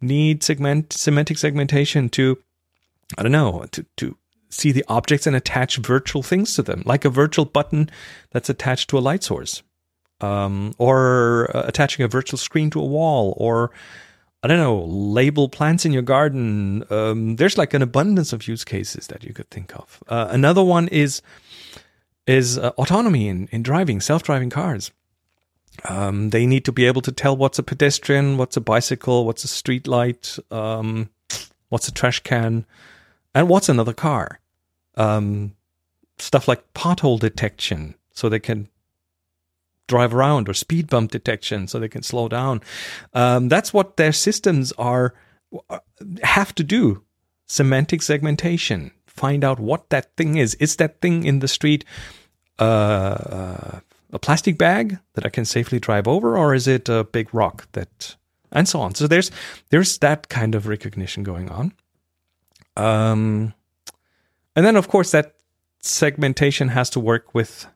need 0.00 0.42
segment 0.42 0.92
semantic 0.92 1.38
segmentation 1.38 2.08
to, 2.10 2.36
I 3.16 3.22
don't 3.22 3.32
know, 3.32 3.64
to 3.70 3.86
to 3.98 4.16
see 4.48 4.72
the 4.72 4.84
objects 4.88 5.26
and 5.28 5.36
attach 5.36 5.76
virtual 5.76 6.24
things 6.24 6.54
to 6.54 6.62
them, 6.62 6.82
like 6.84 7.04
a 7.04 7.10
virtual 7.10 7.44
button 7.44 7.88
that's 8.32 8.50
attached 8.50 8.90
to 8.90 8.98
a 8.98 9.06
light 9.08 9.22
source, 9.22 9.62
um, 10.20 10.74
or 10.78 11.50
uh, 11.54 11.62
attaching 11.66 12.04
a 12.04 12.08
virtual 12.08 12.38
screen 12.38 12.70
to 12.70 12.80
a 12.80 12.84
wall, 12.84 13.34
or 13.36 13.70
I 14.42 14.48
don't 14.48 14.58
know, 14.58 14.84
label 14.84 15.48
plants 15.48 15.84
in 15.84 15.92
your 15.92 16.02
garden. 16.02 16.84
Um, 16.90 17.36
there's 17.36 17.58
like 17.58 17.74
an 17.74 17.82
abundance 17.82 18.32
of 18.32 18.48
use 18.48 18.64
cases 18.64 19.06
that 19.08 19.24
you 19.24 19.34
could 19.34 19.50
think 19.50 19.74
of. 19.76 20.02
Uh, 20.08 20.28
another 20.30 20.62
one 20.62 20.88
is 20.88 21.22
is 22.26 22.58
uh, 22.58 22.70
autonomy 22.76 23.28
in, 23.28 23.48
in 23.50 23.62
driving, 23.62 24.00
self 24.00 24.22
driving 24.22 24.50
cars. 24.50 24.92
Um, 25.88 26.30
they 26.30 26.46
need 26.46 26.64
to 26.66 26.72
be 26.72 26.86
able 26.86 27.02
to 27.02 27.12
tell 27.12 27.36
what's 27.36 27.58
a 27.58 27.62
pedestrian, 27.62 28.36
what's 28.36 28.56
a 28.56 28.60
bicycle, 28.60 29.24
what's 29.24 29.44
a 29.44 29.48
street 29.48 29.86
light, 29.86 30.38
um, 30.50 31.08
what's 31.68 31.88
a 31.88 31.92
trash 31.92 32.20
can, 32.20 32.66
and 33.34 33.48
what's 33.48 33.68
another 33.68 33.94
car. 33.94 34.40
Um, 34.96 35.54
stuff 36.18 36.48
like 36.48 36.74
pothole 36.74 37.18
detection, 37.18 37.94
so 38.12 38.28
they 38.28 38.40
can 38.40 38.68
drive 39.90 40.14
around, 40.14 40.48
or 40.48 40.54
speed 40.54 40.88
bump 40.88 41.10
detection, 41.10 41.68
so 41.68 41.78
they 41.78 41.88
can 41.88 42.02
slow 42.02 42.28
down. 42.28 42.62
Um, 43.12 43.48
that's 43.48 43.74
what 43.74 43.96
their 43.96 44.12
systems 44.12 44.72
are 44.78 45.14
have 46.22 46.54
to 46.54 46.64
do. 46.64 47.02
Semantic 47.46 48.00
segmentation. 48.02 48.92
Find 49.06 49.44
out 49.44 49.58
what 49.58 49.90
that 49.90 50.16
thing 50.16 50.36
is. 50.36 50.54
Is 50.54 50.76
that 50.76 51.00
thing 51.00 51.24
in 51.24 51.40
the 51.40 51.48
street 51.48 51.84
uh, 52.60 52.62
uh, 52.62 53.80
a 54.12 54.18
plastic 54.18 54.58
bag 54.58 54.98
that 55.14 55.24
I 55.24 55.30
can 55.30 55.44
safely 55.44 55.78
drive 55.78 56.06
over, 56.06 56.36
or 56.36 56.54
is 56.54 56.66
it 56.66 56.88
a 56.88 57.04
big 57.04 57.32
rock 57.32 57.68
that, 57.72 58.16
and 58.52 58.68
so 58.68 58.80
on. 58.80 58.94
So 58.94 59.06
there's 59.06 59.30
there's 59.70 59.98
that 59.98 60.28
kind 60.28 60.54
of 60.54 60.66
recognition 60.66 61.22
going 61.22 61.48
on. 61.48 61.72
Um, 62.76 63.54
and 64.54 64.66
then 64.66 64.76
of 64.76 64.88
course 64.88 65.10
that 65.12 65.34
segmentation 65.80 66.68
has 66.68 66.90
to 66.90 67.00
work 67.00 67.34
with 67.34 67.66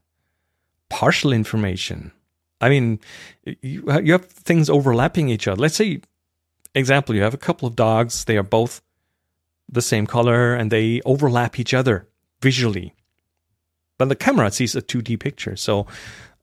partial 0.94 1.32
information. 1.32 2.12
I 2.60 2.68
mean, 2.68 3.00
you 3.44 3.82
you 4.06 4.12
have 4.12 4.26
things 4.26 4.70
overlapping 4.70 5.28
each 5.28 5.48
other. 5.48 5.60
Let's 5.60 5.74
say, 5.74 6.00
example, 6.74 7.16
you 7.16 7.22
have 7.22 7.34
a 7.34 7.46
couple 7.46 7.66
of 7.66 7.74
dogs. 7.74 8.24
They 8.24 8.36
are 8.36 8.48
both 8.58 8.80
the 9.68 9.82
same 9.82 10.06
color 10.06 10.54
and 10.54 10.70
they 10.70 11.00
overlap 11.04 11.58
each 11.58 11.74
other 11.74 12.06
visually. 12.40 12.94
But 13.98 14.08
the 14.08 14.16
camera 14.16 14.52
sees 14.52 14.76
a 14.76 14.82
2D 14.82 15.18
picture. 15.18 15.56
So 15.56 15.86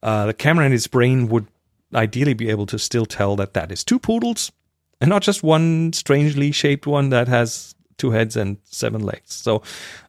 uh, 0.03 0.25
the 0.25 0.33
camera 0.33 0.65
in 0.65 0.73
its 0.73 0.87
brain 0.87 1.29
would 1.29 1.47
ideally 1.95 2.33
be 2.33 2.49
able 2.49 2.65
to 2.65 2.77
still 2.79 3.05
tell 3.05 3.37
that 3.37 3.53
that 3.53 3.71
is 3.71 3.83
two 3.85 3.99
poodles 3.99 4.51
and 4.99 5.09
not 5.09 5.21
just 5.21 5.43
one 5.43 5.93
strangely 5.93 6.51
shaped 6.51 6.85
one 6.87 7.09
that 7.09 7.27
has 7.27 7.75
two 8.01 8.11
heads 8.11 8.35
and 8.35 8.57
seven 8.63 9.01
legs. 9.03 9.33
So 9.33 9.61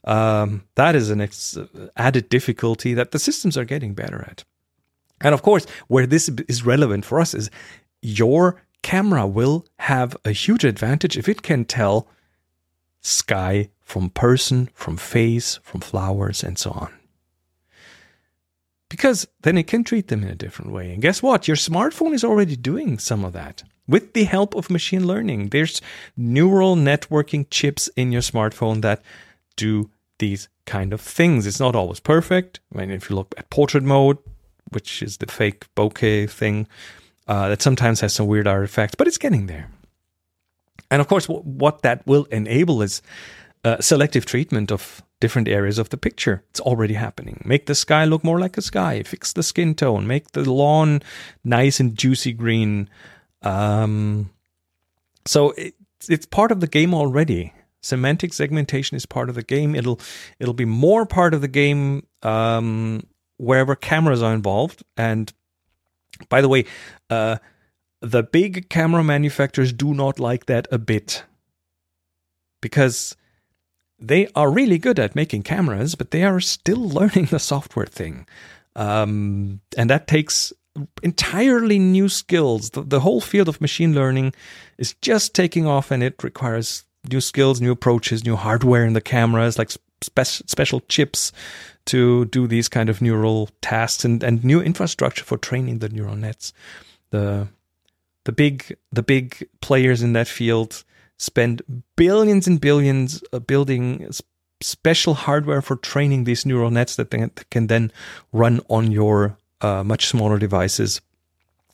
um, 0.05 0.65
that 0.75 0.97
is 0.97 1.11
an 1.11 1.21
ex- 1.21 1.59
added 1.97 2.29
difficulty 2.29 2.95
that 2.95 3.11
the 3.11 3.19
systems 3.19 3.57
are 3.57 3.67
getting 3.67 3.93
better 3.95 4.27
at. 4.31 4.45
And 5.21 5.35
of 5.35 5.43
course, 5.43 5.67
where 5.89 6.07
this 6.07 6.29
is 6.49 6.67
relevant 6.67 7.05
for 7.05 7.21
us 7.21 7.35
is 7.35 7.51
your 8.01 8.63
camera 8.83 9.27
will 9.27 9.67
have 9.79 10.17
a 10.25 10.33
huge 10.33 10.65
advantage 10.65 11.17
if 11.17 11.29
it 11.29 11.43
can 11.43 11.65
tell 11.65 12.09
sky 13.01 13.69
from 13.81 14.11
person, 14.11 14.71
from 14.75 14.97
face, 14.97 15.61
from 15.63 15.81
flowers, 15.81 16.43
and 16.43 16.59
so 16.59 16.71
on 16.71 16.91
because 18.89 19.27
then 19.41 19.57
it 19.57 19.67
can 19.67 19.83
treat 19.83 20.09
them 20.09 20.23
in 20.23 20.29
a 20.29 20.35
different 20.35 20.71
way. 20.71 20.93
And 20.93 21.01
guess 21.01 21.23
what? 21.23 21.49
Your 21.49 21.57
smartphone 21.57 22.13
is 22.13 22.25
already 22.25 22.57
doing 22.57 22.99
some 22.99 23.25
of 23.25 23.33
that 23.33 23.63
with 23.89 24.13
the 24.13 24.25
help 24.25 24.55
of 24.55 24.71
machine 24.71 25.07
learning. 25.07 25.49
There's 25.49 25.81
neural 26.17 26.77
networking 26.77 27.47
chips 27.51 27.89
in 27.97 28.13
your 28.13 28.23
smartphone 28.23 28.83
that 28.83 29.03
do 29.57 29.91
these 30.19 30.49
kind 30.67 30.93
of 30.93 31.01
things. 31.01 31.47
It's 31.47 31.61
not 31.61 31.75
always 31.75 32.01
perfect. 32.01 32.61
I 32.75 32.79
mean, 32.79 32.91
if 32.91 33.11
you 33.11 33.17
look 33.17 33.35
at 33.37 33.51
portrait 33.51 33.83
mode, 33.83 34.19
which 34.71 35.03
is 35.03 35.17
the 35.19 35.27
fake 35.27 35.67
bokeh 35.75 36.31
thing, 36.31 36.69
uh, 37.27 37.49
that 37.49 37.63
sometimes 37.63 38.01
has 38.01 38.15
some 38.15 38.27
weird 38.27 38.47
artifacts, 38.47 38.95
but 38.95 39.07
it's 39.07 39.19
getting 39.19 39.47
there. 39.47 39.69
And 40.91 41.01
of 41.01 41.09
course, 41.09 41.27
w- 41.27 41.43
what 41.43 41.83
that 41.83 42.07
will 42.07 42.25
enable 42.25 42.83
is 42.83 43.03
uh, 43.65 43.81
selective 43.81 44.27
treatment 44.27 44.71
of 44.71 45.03
different 45.21 45.49
areas 45.49 45.79
of 45.79 45.89
the 45.91 45.97
picture. 45.97 46.43
It's 46.51 46.61
already 46.61 46.95
happening. 46.95 47.43
Make 47.45 47.67
the 47.67 47.75
sky 47.75 48.05
look 48.05 48.25
more 48.25 48.41
like 48.41 48.59
a 48.59 48.63
sky. 48.63 49.03
Fix 49.03 49.33
the 49.33 49.43
skin 49.43 49.75
tone. 49.75 50.07
Make 50.07 50.33
the 50.33 50.51
lawn 50.51 51.01
nice 51.45 51.79
and 51.81 51.97
juicy 51.97 52.33
green. 52.33 52.89
Um, 53.43 54.31
so 55.27 55.51
it, 55.53 55.75
it's 56.09 56.27
part 56.27 56.53
of 56.53 56.61
the 56.61 56.67
game 56.67 56.95
already. 56.95 57.53
Semantic 57.81 58.33
segmentation 58.33 58.97
is 58.97 59.07
part 59.07 59.29
of 59.29 59.35
the 59.35 59.43
game. 59.43 59.75
It'll 59.75 60.01
it'll 60.39 60.55
be 60.55 60.65
more 60.65 61.05
part 61.05 61.35
of 61.35 61.41
the 61.41 61.49
game 61.49 62.07
um, 62.23 63.07
wherever 63.39 63.75
cameras 63.75 64.23
are 64.23 64.35
involved. 64.35 64.85
And 64.97 65.33
by 66.29 66.41
the 66.41 66.49
way, 66.49 66.65
uh, 67.11 67.39
the 68.01 68.23
big 68.23 68.69
camera 68.69 69.03
manufacturers 69.03 69.73
do 69.73 69.95
not 69.95 70.21
like 70.21 70.47
that 70.47 70.69
a 70.71 70.79
bit 70.79 71.25
because 72.61 73.17
they 73.99 74.29
are 74.35 74.51
really 74.51 74.79
good 74.79 74.99
at 74.99 75.17
making 75.17 75.43
cameras, 75.43 75.95
but 75.95 76.11
they 76.11 76.25
are 76.25 76.41
still 76.41 76.89
learning 76.89 77.27
the 77.27 77.39
software 77.39 77.87
thing. 77.87 78.27
Um, 78.75 79.61
and 79.77 79.91
that 79.91 80.07
takes 80.07 80.53
entirely 81.03 81.79
new 81.79 82.09
skills. 82.09 82.71
The, 82.71 82.83
the, 82.83 83.01
whole 83.01 83.21
field 83.21 83.49
of 83.49 83.61
machine 83.61 83.95
learning 83.95 84.33
is 84.79 84.95
just 85.03 85.35
taking 85.35 85.67
off 85.67 85.91
and 85.91 86.03
it 86.03 86.23
requires 86.23 86.85
new 87.11 87.21
skills, 87.21 87.61
new 87.61 87.73
approaches, 87.73 88.25
new 88.25 88.37
hardware 88.37 88.85
in 88.85 88.93
the 88.93 89.01
cameras, 89.01 89.59
like 89.59 89.71
spe- 89.71 90.43
special 90.47 90.81
chips 90.89 91.33
to 91.87 92.27
do 92.27 92.47
these 92.47 92.69
kind 92.69 92.89
of 92.89 93.03
neural 93.03 93.51
tasks 93.61 94.05
and, 94.05 94.23
and 94.23 94.45
new 94.45 94.61
infrastructure 94.61 95.25
for 95.25 95.37
training 95.37 95.81
the 95.81 95.89
neural 95.89 96.17
nets. 96.17 96.53
The 97.11 97.49
the 98.25 98.33
big 98.33 98.77
the 98.93 99.03
big 99.03 99.49
players 99.61 100.03
in 100.03 100.13
that 100.13 100.29
field 100.29 100.85
spend 101.19 101.63
billions 101.97 102.47
and 102.47 102.61
billions 102.61 103.23
uh, 103.33 103.41
building 103.41 104.09
special 104.61 105.15
hardware 105.15 105.61
for 105.61 105.77
training 105.77 106.25
these 106.25 106.47
neural 106.47 106.71
nets 106.71 106.97
that 106.97 107.11
can 107.51 107.67
then 107.67 107.93
run 108.33 108.61
on 108.69 108.93
your 108.93 109.37
uh, 109.63 109.83
much 109.83 110.07
smaller 110.07 110.39
devices. 110.39 111.01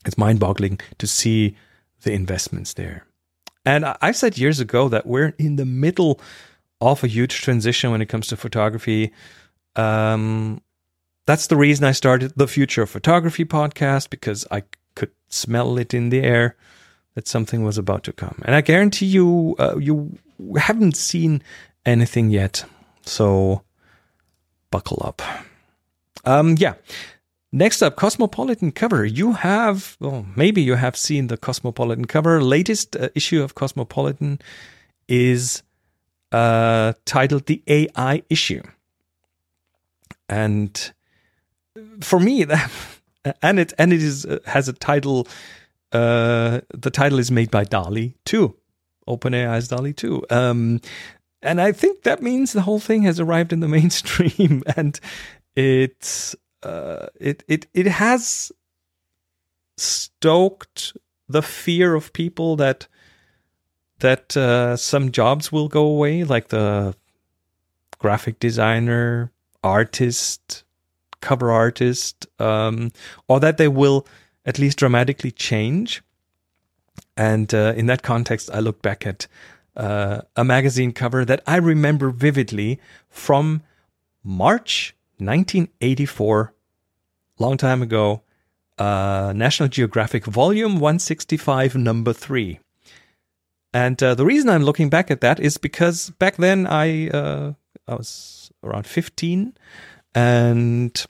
It's 0.05 0.19
mind 0.19 0.39
boggling 0.39 0.81
to 0.99 1.07
see 1.07 1.57
the 2.03 2.13
investments 2.13 2.75
there. 2.75 3.05
And 3.65 3.85
I 4.01 4.13
said 4.13 4.39
years 4.39 4.61
ago 4.61 4.89
that 4.89 5.07
we're 5.07 5.35
in 5.39 5.57
the 5.57 5.67
middle 5.67 6.21
of 6.81 7.03
a 7.03 7.09
huge 7.09 7.43
transition 7.43 7.91
when 7.91 8.01
it 8.01 8.07
comes 8.07 8.29
to 8.29 8.37
photography. 8.37 9.13
Um, 9.77 10.63
that's 11.27 11.49
the 11.49 11.57
reason 11.57 11.85
I 11.85 11.93
started 11.93 12.33
the 12.37 12.47
Future 12.47 12.83
of 12.83 12.91
Photography 12.91 13.45
podcast 13.45 14.09
because 14.11 14.47
I 14.51 14.63
could 14.95 15.11
smell 15.29 15.77
it 15.79 15.93
in 15.93 16.09
the 16.09 16.23
air 16.23 16.57
that 17.15 17.29
something 17.29 17.65
was 17.65 17.77
about 17.77 18.05
to 18.05 18.13
come. 18.13 18.41
And 18.45 18.55
I 18.55 18.61
guarantee 18.61 19.07
you, 19.07 19.57
uh, 19.59 19.77
you 19.79 20.19
haven't 20.57 20.97
seen 20.97 21.43
anything 21.85 22.31
yet. 22.31 22.65
So 23.03 23.63
buckle 24.71 25.03
up. 25.05 25.21
Um, 26.25 26.55
yeah. 26.59 26.75
Next 27.51 27.83
up, 27.83 27.97
Cosmopolitan 27.97 28.73
cover. 28.73 29.05
You 29.05 29.33
have, 29.33 29.97
well, 30.01 30.27
maybe 30.37 30.61
you 30.61 30.75
have 30.75 30.97
seen 30.97 31.29
the 31.29 31.39
Cosmopolitan 31.39 32.05
cover. 32.05 32.43
Latest 32.43 32.95
uh, 32.95 33.09
issue 33.15 33.43
of 33.43 33.55
Cosmopolitan 33.55 34.39
is 35.09 35.63
uh, 36.31 36.93
titled 37.07 37.47
The 37.47 37.63
AI 37.67 38.23
Issue. 38.29 38.63
And 40.29 40.93
for 42.01 42.21
me, 42.21 42.45
that, 42.45 42.71
and 43.41 43.59
it 43.59 43.73
and 43.79 43.93
it 43.93 44.03
is 44.03 44.27
uh, 44.27 44.41
has 44.45 44.69
a 44.69 44.75
title 44.75 45.27
uh, 45.93 46.61
the 46.75 46.91
title 46.91 47.19
is 47.19 47.31
made 47.31 47.51
by 47.51 47.65
DALL-E 47.65 48.15
2, 48.25 48.55
OpenAI's 49.09 49.69
DALL-E 49.69 49.93
2. 49.95 50.27
Um, 50.31 50.81
and 51.41 51.61
I 51.61 51.73
think 51.73 52.03
that 52.03 52.23
means 52.23 52.53
the 52.53 52.63
whole 52.63 52.81
thing 52.81 53.03
has 53.03 53.19
arrived 53.19 53.53
in 53.53 53.61
the 53.61 53.69
mainstream, 53.79 54.63
and 54.77 54.99
it's 55.57 56.37
uh, 56.63 57.07
it 57.21 57.45
it 57.49 57.67
it 57.75 57.87
has 57.87 58.53
stoked 59.77 60.97
the 61.29 61.43
fear 61.43 61.95
of 61.95 62.13
people 62.13 62.57
that 62.57 62.89
that 64.01 64.37
uh, 64.37 64.77
some 64.77 65.11
jobs 65.11 65.51
will 65.51 65.69
go 65.69 65.85
away, 65.85 66.25
like 66.25 66.49
the 66.49 66.95
graphic 67.99 68.39
designer, 68.39 69.33
artist, 69.63 70.65
cover 71.21 71.51
artist, 71.51 72.27
um, 72.39 72.93
or 73.27 73.41
that 73.41 73.59
they 73.59 73.69
will 73.69 74.07
at 74.47 74.59
least 74.59 74.79
dramatically 74.79 75.33
change. 75.33 76.03
And 77.17 77.53
uh, 77.53 77.75
in 77.77 77.87
that 77.87 78.03
context, 78.03 78.51
I 78.53 78.61
look 78.61 78.83
back 78.83 79.05
at 79.05 79.27
uh, 79.77 80.23
a 80.37 80.45
magazine 80.45 80.93
cover 80.93 81.25
that 81.25 81.43
I 81.47 81.57
remember 81.57 82.11
vividly 82.11 82.79
from 83.09 83.63
March 84.23 84.95
1984, 85.21 86.55
long 87.39 87.57
time 87.57 87.83
ago. 87.83 88.23
uh, 88.79 89.33
National 89.35 89.69
Geographic 89.69 90.25
Volume 90.25 90.75
165, 90.75 91.75
Number 91.77 92.13
3. 92.13 92.61
And 93.75 94.03
uh, 94.03 94.15
the 94.15 94.25
reason 94.25 94.49
I'm 94.49 94.63
looking 94.63 94.89
back 94.89 95.11
at 95.11 95.21
that 95.21 95.41
is 95.41 95.59
because 95.59 96.11
back 96.19 96.37
then 96.37 96.67
I 96.67 97.09
uh, 97.09 97.53
I 97.87 97.95
was 97.95 98.51
around 98.63 98.87
15 98.87 99.53
and 100.15 101.07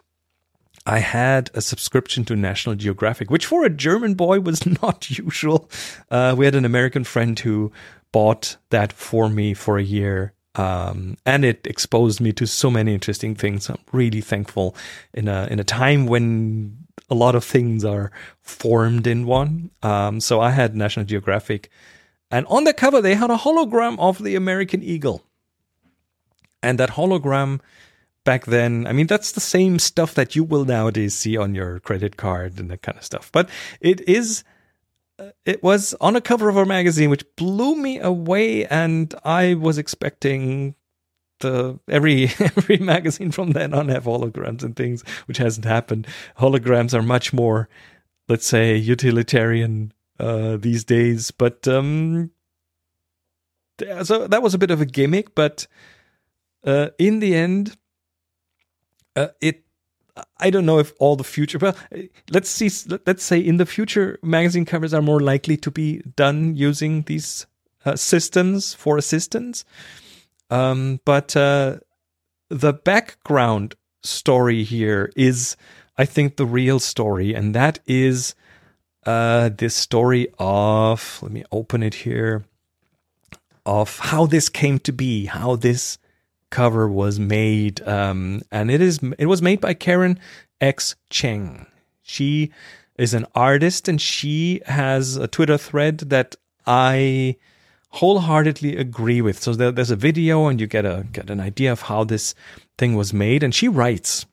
I 0.85 0.99
had 0.99 1.51
a 1.55 1.61
subscription 1.61 2.25
to 2.25 2.37
National 2.37 2.75
Geographic, 2.75 3.31
which 3.31 3.47
for 3.47 3.65
a 3.65 3.71
German 3.71 4.15
boy 4.15 4.41
was 4.41 4.67
not 4.83 5.09
usual. 5.11 5.71
Uh, 6.11 6.35
we 6.37 6.47
had 6.47 6.55
an 6.55 6.65
American 6.65 7.05
friend 7.05 7.39
who 7.39 7.71
bought 8.11 8.57
that 8.71 8.93
for 8.93 9.29
me 9.29 9.55
for 9.55 9.79
a 9.79 9.83
year. 9.83 10.33
Um, 10.59 11.17
and 11.25 11.45
it 11.45 11.67
exposed 11.67 12.21
me 12.21 12.33
to 12.33 12.47
so 12.47 12.71
many 12.71 12.93
interesting 12.93 13.37
things. 13.37 13.71
I'm 13.71 13.79
really 13.93 14.21
thankful 14.21 14.75
in 15.15 15.29
a 15.29 15.47
in 15.51 15.61
a 15.61 15.65
time 15.65 16.07
when 16.07 16.77
a 17.09 17.15
lot 17.15 17.35
of 17.35 17.45
things 17.45 17.85
are 17.85 18.11
formed 18.43 19.07
in 19.07 19.25
one. 19.25 19.71
Um, 19.83 20.21
so 20.21 20.41
I 20.41 20.51
had 20.51 20.75
National 20.75 21.07
Geographic, 21.07 21.71
and 22.31 22.45
on 22.49 22.65
the 22.65 22.75
cover 22.75 23.01
they 23.01 23.15
had 23.15 23.31
a 23.31 23.37
hologram 23.37 23.99
of 24.01 24.23
the 24.23 24.35
American 24.35 24.83
eagle, 24.83 25.23
and 26.61 26.79
that 26.79 26.91
hologram 26.91 27.61
back 28.25 28.47
then, 28.47 28.87
I 28.87 28.93
mean, 28.93 29.07
that's 29.07 29.33
the 29.33 29.41
same 29.41 29.79
stuff 29.79 30.13
that 30.15 30.37
you 30.37 30.45
will 30.45 30.65
nowadays 30.65 31.15
see 31.15 31.37
on 31.37 31.55
your 31.55 31.81
credit 31.81 32.17
card 32.17 32.59
and 32.59 32.71
that 32.71 32.83
kind 32.83 32.99
of 32.99 33.05
stuff. 33.05 33.31
But 33.33 33.49
it 33.81 34.07
is 34.09 34.45
it 35.45 35.63
was 35.63 35.95
on 36.01 36.17
a 36.17 36.21
cover 36.21 36.49
of 36.49 36.57
a 36.57 36.67
magazine, 36.67 37.11
which 37.11 37.25
blew 37.37 37.77
me 37.77 37.99
away, 37.99 38.67
and 38.67 39.15
I 39.25 39.55
was 39.55 39.79
expecting 39.79 40.75
the 41.41 41.79
every 41.89 42.25
every 42.39 42.79
magazine 42.79 43.31
from 43.31 43.53
then 43.53 43.75
on 43.75 43.89
have 43.89 44.05
holograms 44.05 44.63
and 44.63 44.77
things, 44.77 45.03
which 45.27 45.39
hasn't 45.39 45.67
happened. 45.67 46.07
Holograms 46.39 46.95
are 46.95 47.03
much 47.03 47.33
more, 47.33 47.69
let's 48.29 48.47
say, 48.47 48.77
utilitarian 48.77 49.93
uh, 50.19 50.57
these 50.57 50.85
days. 50.85 51.31
But 51.31 51.67
um, 51.69 52.31
so 54.03 54.27
that 54.27 54.43
was 54.43 54.55
a 54.55 54.59
bit 54.59 54.71
of 54.71 54.81
a 54.81 54.87
gimmick, 54.87 55.35
but 55.35 55.67
uh, 56.65 56.89
in 56.99 57.21
the 57.21 57.35
end, 57.35 57.77
uh, 59.17 59.29
it 59.41 59.65
I 60.39 60.51
don't 60.51 60.67
know 60.67 60.79
if 60.79 60.93
all 60.99 61.17
the 61.17 61.25
future, 61.25 61.59
well, 61.59 61.77
let's 62.31 62.49
see, 62.51 62.71
let's 63.07 63.25
say 63.25 63.39
in 63.39 63.57
the 63.57 63.67
future, 63.67 64.19
magazine 64.23 64.65
covers 64.65 64.95
are 64.95 65.03
more 65.03 65.21
likely 65.21 65.57
to 65.59 65.71
be 65.71 66.03
done 66.17 66.57
using 66.57 67.03
these 67.03 67.47
uh, 67.85 67.97
systems 67.97 68.75
for 68.75 68.97
assistance. 68.99 69.65
Um, 70.51 71.01
but 71.05 71.37
uh, 71.37 71.79
the 72.49 72.73
background 72.73 73.75
story 74.03 74.65
here 74.65 75.11
is, 75.17 75.57
I 75.97 76.05
think, 76.05 76.37
the 76.37 76.47
real 76.47 76.81
story, 76.81 77.35
and 77.35 77.55
that 77.55 77.81
is 77.87 78.35
uh, 79.05 79.51
this 79.57 79.75
story 79.75 80.29
of, 80.39 81.19
let 81.23 81.33
me 81.33 81.45
open 81.53 81.83
it 81.83 81.95
here, 81.95 82.45
of 83.67 83.99
how 83.99 84.27
this 84.27 84.49
came 84.49 84.79
to 84.81 84.93
be, 84.93 85.27
how 85.27 85.57
this 85.57 85.99
cover 86.51 86.89
was 86.89 87.19
made, 87.19 87.87
um, 87.87 88.43
and 88.51 88.71
it 88.71 88.81
is 88.81 89.01
it 89.19 89.27
was 89.27 89.43
made 89.43 89.61
by 89.61 89.75
Karen 89.75 90.19
X 90.61 90.97
Cheng. 91.11 91.67
She 92.03 92.53
is 92.97 93.15
an 93.15 93.27
artist, 93.35 93.89
and 93.89 94.01
she 94.01 94.61
has 94.67 95.17
a 95.17 95.29
Twitter 95.29 95.59
thread 95.59 95.99
that 95.99 96.37
I 96.67 97.37
wholeheartedly 97.91 98.77
agree 98.77 99.21
with. 99.21 99.39
So 99.39 99.55
there, 99.55 99.73
there's 99.73 99.91
a 99.91 99.97
video, 99.97 100.47
and 100.47 100.61
you 100.61 100.67
get 100.67 100.85
a 100.85 101.07
get 101.13 101.31
an 101.31 101.41
idea 101.41 101.73
of 101.73 101.83
how 101.83 102.05
this 102.05 102.35
thing 102.77 102.95
was 102.95 103.13
made. 103.13 103.43
And 103.43 103.55
she 103.55 103.69
writes, 103.69 104.27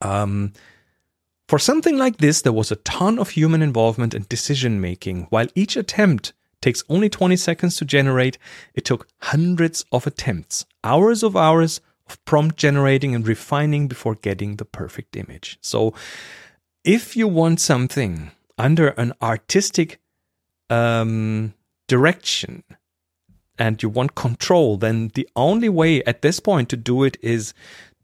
um, 0.00 0.52
for 1.48 1.58
something 1.58 1.96
like 1.96 2.18
this, 2.18 2.42
there 2.42 2.52
was 2.52 2.72
a 2.72 2.76
ton 2.76 3.18
of 3.18 3.30
human 3.30 3.62
involvement 3.62 4.14
and 4.14 4.28
decision 4.28 4.80
making. 4.80 5.26
While 5.30 5.46
each 5.54 5.76
attempt 5.76 6.32
takes 6.60 6.82
only 6.88 7.08
20 7.08 7.36
seconds 7.36 7.76
to 7.76 7.84
generate, 7.84 8.38
it 8.74 8.84
took 8.84 9.08
hundreds 9.22 9.84
of 9.92 10.06
attempts, 10.06 10.66
hours 10.82 11.22
of 11.22 11.36
hours 11.36 11.80
of 12.08 12.24
prompt 12.24 12.56
generating 12.56 13.14
and 13.14 13.26
refining 13.26 13.88
before 13.88 14.14
getting 14.14 14.56
the 14.56 14.64
perfect 14.64 15.16
image. 15.16 15.58
So, 15.60 15.94
if 16.84 17.16
you 17.16 17.26
want 17.26 17.60
something 17.60 18.30
under 18.56 18.88
an 18.88 19.12
artistic 19.20 20.00
um, 20.70 21.54
direction 21.88 22.62
and 23.58 23.82
you 23.82 23.88
want 23.88 24.14
control, 24.14 24.76
then 24.76 25.10
the 25.14 25.28
only 25.34 25.68
way 25.68 26.02
at 26.04 26.22
this 26.22 26.38
point 26.40 26.68
to 26.68 26.76
do 26.76 27.02
it 27.02 27.16
is 27.22 27.54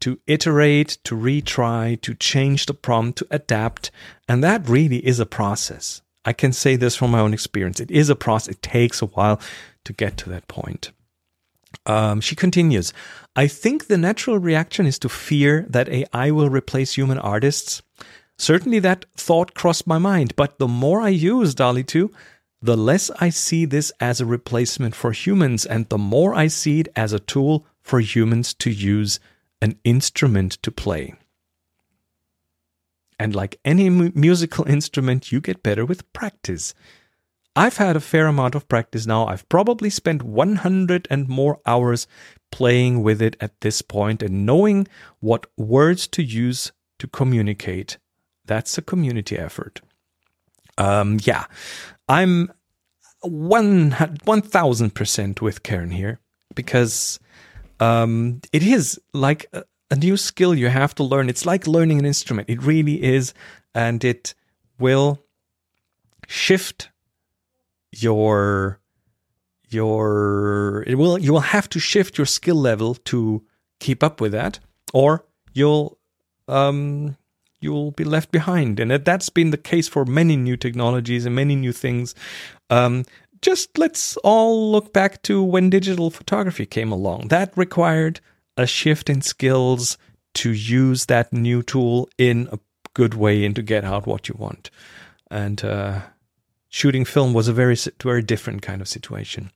to 0.01 0.19
iterate, 0.27 0.97
to 1.05 1.15
retry, 1.15 1.99
to 2.01 2.13
change 2.13 2.65
the 2.65 2.73
prompt, 2.73 3.19
to 3.19 3.27
adapt. 3.31 3.89
And 4.27 4.43
that 4.43 4.67
really 4.67 5.05
is 5.05 5.19
a 5.19 5.25
process. 5.25 6.01
I 6.25 6.33
can 6.33 6.53
say 6.53 6.75
this 6.75 6.95
from 6.95 7.11
my 7.11 7.19
own 7.19 7.33
experience. 7.33 7.79
It 7.79 7.91
is 7.91 8.09
a 8.09 8.15
process. 8.15 8.55
It 8.55 8.61
takes 8.61 9.01
a 9.01 9.07
while 9.07 9.39
to 9.85 9.93
get 9.93 10.17
to 10.17 10.29
that 10.29 10.47
point. 10.47 10.91
Um, 11.85 12.21
she 12.21 12.35
continues 12.35 12.93
I 13.35 13.47
think 13.47 13.87
the 13.87 13.97
natural 13.97 14.37
reaction 14.37 14.85
is 14.85 14.99
to 14.99 15.09
fear 15.09 15.65
that 15.69 15.89
AI 15.89 16.31
will 16.31 16.49
replace 16.49 16.93
human 16.93 17.17
artists. 17.17 17.81
Certainly 18.37 18.79
that 18.79 19.05
thought 19.15 19.53
crossed 19.53 19.87
my 19.87 19.97
mind, 19.97 20.35
but 20.35 20.59
the 20.59 20.67
more 20.67 21.01
I 21.01 21.09
use 21.09 21.55
DALL-E 21.55 21.83
2, 21.83 22.11
the 22.61 22.77
less 22.77 23.11
I 23.19 23.29
see 23.29 23.65
this 23.65 23.91
as 23.99 24.21
a 24.21 24.25
replacement 24.25 24.95
for 24.95 25.11
humans, 25.11 25.65
and 25.65 25.87
the 25.89 25.97
more 25.97 26.33
I 26.33 26.47
see 26.47 26.79
it 26.79 26.87
as 26.95 27.11
a 27.11 27.19
tool 27.19 27.65
for 27.81 27.99
humans 27.99 28.53
to 28.55 28.71
use, 28.71 29.19
an 29.61 29.77
instrument 29.83 30.53
to 30.63 30.71
play. 30.71 31.15
And 33.23 33.33
like 33.33 33.57
any 33.63 33.89
mu- 33.89 34.11
musical 34.13 34.67
instrument, 34.67 35.31
you 35.31 35.39
get 35.39 35.63
better 35.63 35.85
with 35.85 36.11
practice. 36.11 36.73
I've 37.55 37.77
had 37.77 37.95
a 37.95 38.01
fair 38.01 38.27
amount 38.27 38.53
of 38.53 38.67
practice 38.67 39.07
now. 39.07 39.27
I've 39.27 39.47
probably 39.47 39.89
spent 39.89 40.23
100 40.23 41.07
and 41.09 41.29
more 41.29 41.57
hours 41.65 42.05
playing 42.51 43.01
with 43.01 43.21
it 43.21 43.37
at 43.39 43.61
this 43.61 43.81
point 43.81 44.21
and 44.21 44.45
knowing 44.45 44.89
what 45.21 45.45
words 45.55 46.05
to 46.09 46.21
use 46.21 46.73
to 46.99 47.07
communicate. 47.07 47.97
That's 48.43 48.77
a 48.77 48.81
community 48.81 49.37
effort. 49.37 49.79
Um, 50.77 51.17
yeah, 51.23 51.45
I'm 52.09 52.51
one 53.21 53.91
1000% 53.91 55.39
with 55.39 55.63
Karen 55.63 55.91
here 55.91 56.19
because 56.55 57.21
um, 57.79 58.41
it 58.51 58.63
is 58.63 58.99
like 59.13 59.45
a, 59.53 59.63
a 59.91 59.95
new 59.95 60.17
skill 60.17 60.55
you 60.55 60.69
have 60.69 60.95
to 60.95 61.03
learn. 61.03 61.29
It's 61.29 61.45
like 61.45 61.67
learning 61.67 61.99
an 61.99 62.05
instrument. 62.05 62.49
It 62.49 62.61
really 62.63 63.03
is. 63.03 63.33
And 63.75 64.03
it 64.03 64.33
will 64.79 65.19
shift 66.27 66.89
your 67.91 68.79
your 69.69 70.83
it 70.87 70.95
will 70.95 71.17
you 71.17 71.33
will 71.33 71.39
have 71.39 71.67
to 71.69 71.79
shift 71.79 72.17
your 72.17 72.25
skill 72.25 72.55
level 72.55 72.95
to 72.95 73.43
keep 73.79 74.03
up 74.03 74.21
with 74.21 74.31
that 74.31 74.59
or 74.93 75.25
you'll 75.53 75.97
um 76.47 77.17
you'll 77.59 77.91
be 77.91 78.03
left 78.03 78.31
behind 78.31 78.79
and 78.79 78.91
that's 78.91 79.29
been 79.29 79.51
the 79.51 79.57
case 79.57 79.87
for 79.87 80.05
many 80.05 80.35
new 80.35 80.55
technologies 80.55 81.25
and 81.25 81.35
many 81.35 81.55
new 81.55 81.71
things 81.71 82.13
um 82.69 83.03
just 83.41 83.77
let's 83.77 84.15
all 84.17 84.71
look 84.71 84.93
back 84.93 85.21
to 85.23 85.43
when 85.43 85.69
digital 85.69 86.09
photography 86.09 86.65
came 86.65 86.91
along 86.91 87.27
that 87.29 87.55
required 87.57 88.21
a 88.57 88.67
shift 88.67 89.09
in 89.09 89.21
skills 89.21 89.97
to 90.35 90.51
use 90.51 91.05
that 91.05 91.31
new 91.31 91.61
tool 91.61 92.09
in 92.17 92.47
a 92.51 92.59
good 92.93 93.13
way 93.13 93.45
and 93.45 93.55
to 93.55 93.61
get 93.61 93.83
out 93.83 94.07
what 94.07 94.27
you 94.29 94.35
want. 94.37 94.69
And 95.29 95.63
uh 95.63 96.01
shooting 96.69 97.05
film 97.05 97.33
was 97.33 97.47
a 97.47 97.53
very 97.53 97.77
very 98.01 98.21
different 98.21 98.61
kind 98.61 98.81
of 98.81 98.87
situation. 98.87 99.51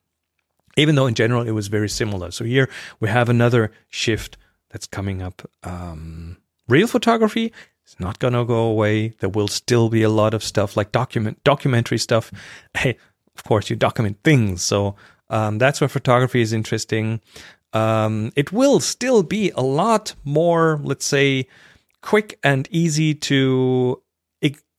Even 0.76 0.96
though 0.96 1.08
in 1.08 1.16
general 1.16 1.48
it 1.48 1.52
was 1.52 1.68
very 1.68 1.90
similar. 1.90 2.32
So 2.32 2.46
here 2.46 2.70
we 3.00 3.10
have 3.10 3.30
another 3.30 3.72
shift 3.90 4.38
that's 4.70 4.86
coming 4.86 5.24
up. 5.24 5.42
Um, 5.64 6.38
real 6.68 6.88
photography 6.88 7.52
is 7.88 8.00
not 8.00 8.20
going 8.20 8.34
to 8.34 8.46
go 8.46 8.66
away. 8.66 9.10
There 9.20 9.30
will 9.30 9.48
still 9.48 9.90
be 9.90 10.04
a 10.04 10.10
lot 10.10 10.36
of 10.36 10.44
stuff 10.44 10.78
like 10.78 10.92
document 10.92 11.44
documentary 11.44 11.98
stuff. 11.98 12.32
Hey 12.76 12.98
of 13.36 13.44
course 13.44 13.70
you 13.70 13.76
document 13.76 14.18
things. 14.24 14.62
So 14.62 14.96
um, 15.30 15.58
that's 15.58 15.82
where 15.82 15.88
photography 15.88 16.42
is 16.42 16.54
interesting 16.54 17.22
um, 17.78 18.32
it 18.36 18.52
will 18.52 18.80
still 18.80 19.24
be 19.24 19.52
a 19.52 19.62
lot 19.62 20.16
more 20.24 20.80
let's 20.84 21.06
say 21.06 21.48
quick 22.02 22.40
and 22.44 22.68
easy 22.72 23.14
to 23.14 24.02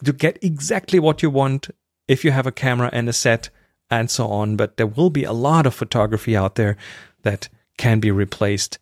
to 0.04 0.12
get 0.12 0.38
exactly 0.42 0.98
what 0.98 1.22
you 1.22 1.30
want 1.30 1.70
if 2.06 2.24
you 2.24 2.30
have 2.30 2.46
a 2.46 2.52
camera 2.52 2.90
and 2.92 3.08
a 3.08 3.12
set 3.12 3.50
and 3.90 4.10
so 4.10 4.28
on. 4.28 4.56
But 4.56 4.76
there 4.76 4.86
will 4.86 5.10
be 5.10 5.24
a 5.24 5.32
lot 5.32 5.66
of 5.66 5.74
photography 5.74 6.36
out 6.36 6.54
there 6.54 6.76
that 7.22 7.48
can 7.76 8.00
be 8.00 8.10
replaced 8.10 8.78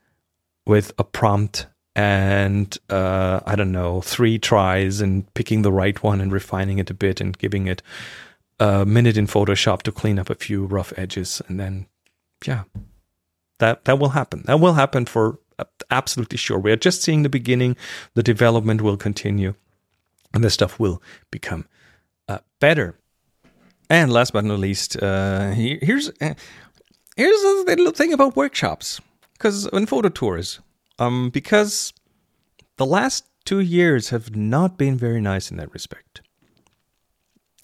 with 0.66 0.92
a 0.98 1.04
prompt 1.04 1.66
and 1.94 2.76
uh, 2.90 3.40
I 3.46 3.56
don't 3.56 3.72
know, 3.72 4.02
three 4.02 4.38
tries 4.38 5.00
and 5.00 5.32
picking 5.32 5.62
the 5.62 5.72
right 5.72 6.02
one 6.02 6.20
and 6.20 6.30
refining 6.30 6.78
it 6.78 6.90
a 6.90 6.94
bit 6.94 7.20
and 7.20 7.36
giving 7.38 7.66
it 7.66 7.82
a 8.60 8.84
minute 8.84 9.16
in 9.16 9.26
Photoshop 9.26 9.82
to 9.82 9.92
clean 9.92 10.18
up 10.18 10.28
a 10.28 10.34
few 10.34 10.66
rough 10.66 10.92
edges. 10.98 11.40
And 11.48 11.58
then, 11.58 11.86
yeah, 12.44 12.64
that, 13.58 13.84
that 13.84 13.98
will 13.98 14.10
happen. 14.10 14.42
That 14.46 14.60
will 14.60 14.74
happen 14.74 15.06
for 15.06 15.38
absolutely 15.90 16.38
sure. 16.38 16.58
We 16.58 16.72
are 16.72 16.76
just 16.76 17.02
seeing 17.02 17.22
the 17.22 17.28
beginning. 17.28 17.76
The 18.14 18.22
development 18.22 18.82
will 18.82 18.96
continue. 18.96 19.54
and 20.36 20.44
the 20.44 20.50
stuff 20.50 20.78
will 20.78 21.02
become 21.30 21.66
uh, 22.28 22.38
better. 22.60 22.94
And 23.88 24.12
last 24.12 24.32
but 24.32 24.44
not 24.44 24.58
least, 24.58 25.02
uh, 25.02 25.50
here's 25.50 26.10
uh, 26.20 26.34
here's 27.16 27.42
a 27.42 27.64
little 27.66 27.92
thing 27.92 28.12
about 28.12 28.36
workshops, 28.36 29.00
because 29.32 29.66
in 29.72 29.86
photo 29.86 30.08
tours, 30.08 30.60
um, 30.98 31.30
because 31.30 31.92
the 32.76 32.86
last 32.86 33.24
two 33.44 33.60
years 33.60 34.10
have 34.10 34.36
not 34.36 34.76
been 34.76 34.98
very 34.98 35.20
nice 35.20 35.50
in 35.50 35.56
that 35.56 35.72
respect. 35.72 36.20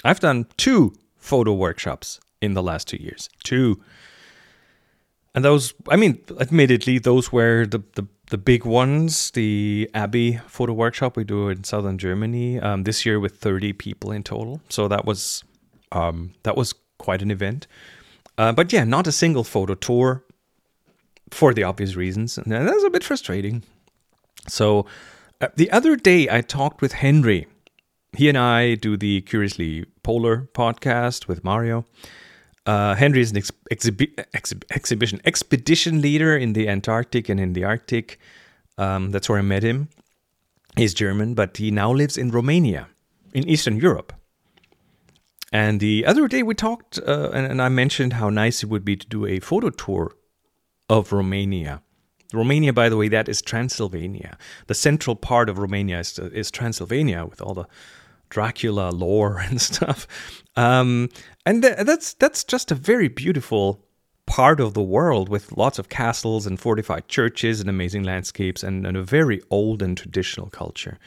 I've 0.04 0.20
done 0.20 0.46
two 0.56 0.94
photo 1.16 1.52
workshops 1.52 2.20
in 2.40 2.54
the 2.54 2.62
last 2.62 2.88
two 2.88 2.98
years. 2.98 3.28
Two. 3.44 3.82
And 5.34 5.44
those, 5.44 5.72
I 5.88 5.96
mean, 5.96 6.22
admittedly, 6.40 6.98
those 6.98 7.32
were 7.32 7.64
the, 7.66 7.82
the, 7.94 8.06
the 8.28 8.38
big 8.38 8.66
ones. 8.66 9.30
The 9.30 9.88
Abbey 9.94 10.40
photo 10.46 10.74
workshop 10.74 11.16
we 11.16 11.24
do 11.24 11.48
in 11.48 11.64
southern 11.64 11.96
Germany 11.96 12.60
um, 12.60 12.84
this 12.84 13.06
year 13.06 13.18
with 13.18 13.36
30 13.36 13.72
people 13.72 14.12
in 14.12 14.22
total. 14.22 14.60
So 14.68 14.88
that 14.88 15.06
was 15.06 15.42
um, 15.90 16.32
that 16.42 16.56
was 16.56 16.74
quite 16.98 17.22
an 17.22 17.30
event. 17.30 17.66
Uh, 18.38 18.52
but 18.52 18.72
yeah, 18.72 18.84
not 18.84 19.06
a 19.06 19.12
single 19.12 19.44
photo 19.44 19.74
tour 19.74 20.24
for 21.30 21.54
the 21.54 21.62
obvious 21.62 21.96
reasons. 21.96 22.38
And 22.38 22.50
that's 22.52 22.84
a 22.84 22.90
bit 22.90 23.04
frustrating. 23.04 23.62
So 24.48 24.86
uh, 25.40 25.48
the 25.56 25.70
other 25.70 25.96
day 25.96 26.28
I 26.30 26.40
talked 26.40 26.80
with 26.82 26.92
Henry. 26.92 27.46
He 28.14 28.28
and 28.28 28.36
I 28.36 28.74
do 28.74 28.96
the 28.96 29.22
Curiously 29.22 29.86
Polar 30.02 30.48
podcast 30.52 31.28
with 31.28 31.42
Mario. 31.42 31.86
Uh, 32.64 32.94
Henry 32.94 33.20
is 33.20 33.32
an 33.32 33.38
ex- 33.38 33.50
exhib- 33.70 34.24
exhibition 34.70 35.20
expedition 35.24 36.00
leader 36.00 36.36
in 36.36 36.52
the 36.52 36.68
Antarctic 36.68 37.28
and 37.28 37.40
in 37.40 37.54
the 37.54 37.64
Arctic. 37.64 38.18
Um, 38.78 39.10
that's 39.10 39.28
where 39.28 39.38
I 39.38 39.42
met 39.42 39.62
him. 39.62 39.88
He's 40.76 40.94
German, 40.94 41.34
but 41.34 41.56
he 41.56 41.70
now 41.70 41.92
lives 41.92 42.16
in 42.16 42.30
Romania, 42.30 42.88
in 43.34 43.48
Eastern 43.48 43.76
Europe. 43.76 44.12
And 45.52 45.80
the 45.80 46.06
other 46.06 46.28
day 46.28 46.42
we 46.42 46.54
talked, 46.54 46.98
uh, 47.06 47.30
and, 47.34 47.46
and 47.46 47.60
I 47.60 47.68
mentioned 47.68 48.14
how 48.14 48.30
nice 48.30 48.62
it 48.62 48.70
would 48.70 48.84
be 48.84 48.96
to 48.96 49.06
do 49.06 49.26
a 49.26 49.38
photo 49.40 49.68
tour 49.68 50.16
of 50.88 51.12
Romania. 51.12 51.82
Romania, 52.32 52.72
by 52.72 52.88
the 52.88 52.96
way, 52.96 53.08
that 53.08 53.28
is 53.28 53.42
Transylvania. 53.42 54.38
The 54.66 54.74
central 54.74 55.14
part 55.14 55.50
of 55.50 55.58
Romania 55.58 56.00
is, 56.00 56.18
is 56.18 56.50
Transylvania 56.50 57.26
with 57.26 57.42
all 57.42 57.52
the 57.52 57.66
Dracula 58.32 58.90
lore 58.90 59.38
and 59.48 59.60
stuff. 59.60 60.08
Um, 60.56 61.10
and 61.46 61.62
th- 61.62 61.86
that's 61.86 62.14
that's 62.14 62.44
just 62.44 62.72
a 62.72 62.74
very 62.74 63.08
beautiful 63.08 63.84
part 64.26 64.60
of 64.60 64.72
the 64.72 64.82
world 64.82 65.28
with 65.28 65.52
lots 65.56 65.78
of 65.78 65.88
castles 65.88 66.46
and 66.46 66.58
fortified 66.58 67.08
churches 67.08 67.60
and 67.60 67.68
amazing 67.68 68.04
landscapes 68.04 68.62
and, 68.62 68.86
and 68.86 68.96
a 68.96 69.02
very 69.02 69.42
old 69.50 69.82
and 69.82 69.98
traditional 69.98 70.48
culture. 70.48 70.98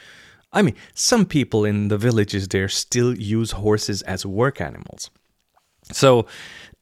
I 0.52 0.62
mean, 0.62 0.76
some 0.94 1.26
people 1.26 1.64
in 1.64 1.88
the 1.88 1.98
villages 1.98 2.48
there 2.48 2.68
still 2.68 3.16
use 3.18 3.52
horses 3.52 4.02
as 4.02 4.24
work 4.24 4.60
animals. 4.60 5.10
So 5.92 6.26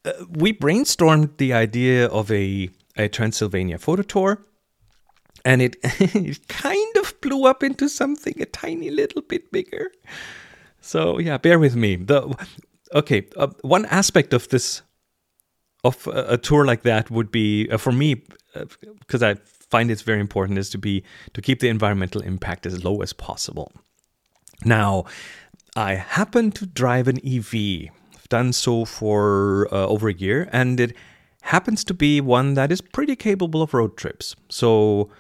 uh, 0.05 0.13
we 0.29 0.53
brainstormed 0.53 1.39
the 1.39 1.55
idea 1.55 2.07
of 2.09 2.31
a, 2.31 2.69
a 2.97 3.09
Transylvania 3.09 3.79
photo 3.79 4.03
tour, 4.03 4.45
and 5.45 5.63
it, 5.63 5.77
it 5.83 6.49
kind 6.49 6.97
of 6.97 7.21
blew 7.21 7.47
up 7.47 7.63
into 7.63 7.89
something 7.89 8.35
a 8.41 8.47
tiny 8.47 8.91
little 8.91 9.23
bit 9.23 9.51
bigger. 9.53 9.91
So 10.81 11.19
yeah, 11.19 11.39
bear 11.39 11.59
with 11.59 11.77
me. 11.77 11.97
The 11.97 12.35
okay, 12.95 13.27
uh, 13.37 13.49
one 13.63 13.87
aspect 13.87 14.33
of 14.33 14.49
this 14.49 14.83
of 15.83 16.07
a, 16.07 16.35
a 16.35 16.39
tour 16.39 16.65
like 16.65 16.83
that 16.83 17.11
would 17.11 17.31
be 17.31 17.69
uh, 17.71 17.77
for 17.77 17.93
me 17.93 18.23
because 19.01 19.23
I 19.23 19.35
find 19.75 19.91
it's 19.91 20.03
very 20.03 20.21
important 20.21 20.59
is 20.59 20.71
to 20.71 20.79
be 20.79 21.03
to 21.33 21.43
keep 21.43 21.61
the 21.61 21.69
environmental 21.69 22.21
impact 22.21 22.67
as 22.67 22.85
low 22.85 23.03
as 23.03 23.13
possible. 23.13 23.73
Now, 24.65 25.05
I 25.77 25.95
happen 25.95 26.53
to 26.53 26.67
drive 26.67 27.09
an 27.09 27.19
EV. 27.27 27.91
I've 28.15 28.29
done 28.29 28.53
so 28.53 28.85
for 28.85 29.69
uh, 29.73 29.87
over 29.87 30.09
a 30.09 30.15
year, 30.15 30.49
and 30.53 30.79
it 30.79 30.97
happens 31.43 31.85
to 31.85 31.95
be 31.95 32.21
one 32.21 32.55
that 32.55 32.71
is 32.71 32.81
pretty 32.81 33.17
capable 33.17 33.63
of 33.63 33.75
road 33.75 33.97
trips. 33.97 34.37
So, 34.49 35.11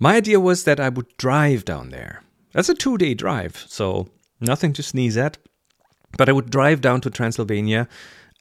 my 0.00 0.16
idea 0.16 0.40
was 0.40 0.64
that 0.64 0.80
I 0.80 0.88
would 0.88 1.16
drive 1.16 1.64
down 1.64 1.90
there. 1.90 2.22
That's 2.52 2.68
a 2.68 2.74
two 2.74 2.96
day 2.98 3.14
drive, 3.14 3.64
so 3.68 4.08
nothing 4.40 4.72
to 4.74 4.82
sneeze 4.82 5.16
at. 5.16 5.38
But 6.16 6.28
I 6.28 6.32
would 6.32 6.50
drive 6.50 6.80
down 6.80 7.00
to 7.02 7.10
Transylvania 7.10 7.88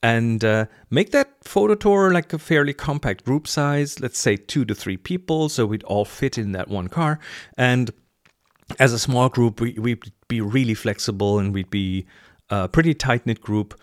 and 0.01 0.43
uh, 0.43 0.65
make 0.89 1.11
that 1.11 1.43
photo 1.43 1.75
tour 1.75 2.11
like 2.11 2.31
a 2.31 2.37
fairly 2.37 2.73
compact 2.73 3.25
group 3.25 3.47
size, 3.47 3.99
let's 3.99 4.19
say 4.19 4.37
two 4.37 4.63
to 4.65 4.75
three 4.75 4.97
people, 4.97 5.49
so 5.49 5.65
we'd 5.65 5.83
all 5.83 6.05
fit 6.05 6.37
in 6.37 6.51
that 6.51 6.67
one 6.67 6.87
car. 6.87 7.19
And 7.57 7.91
as 8.79 8.93
a 8.93 8.99
small 8.99 9.29
group, 9.29 9.59
we, 9.59 9.73
we'd 9.73 10.11
be 10.27 10.41
really 10.41 10.73
flexible 10.73 11.39
and 11.39 11.53
we'd 11.53 11.69
be 11.69 12.05
a 12.49 12.67
pretty 12.67 12.93
tight 12.93 13.25
knit 13.25 13.41
group. 13.41 13.79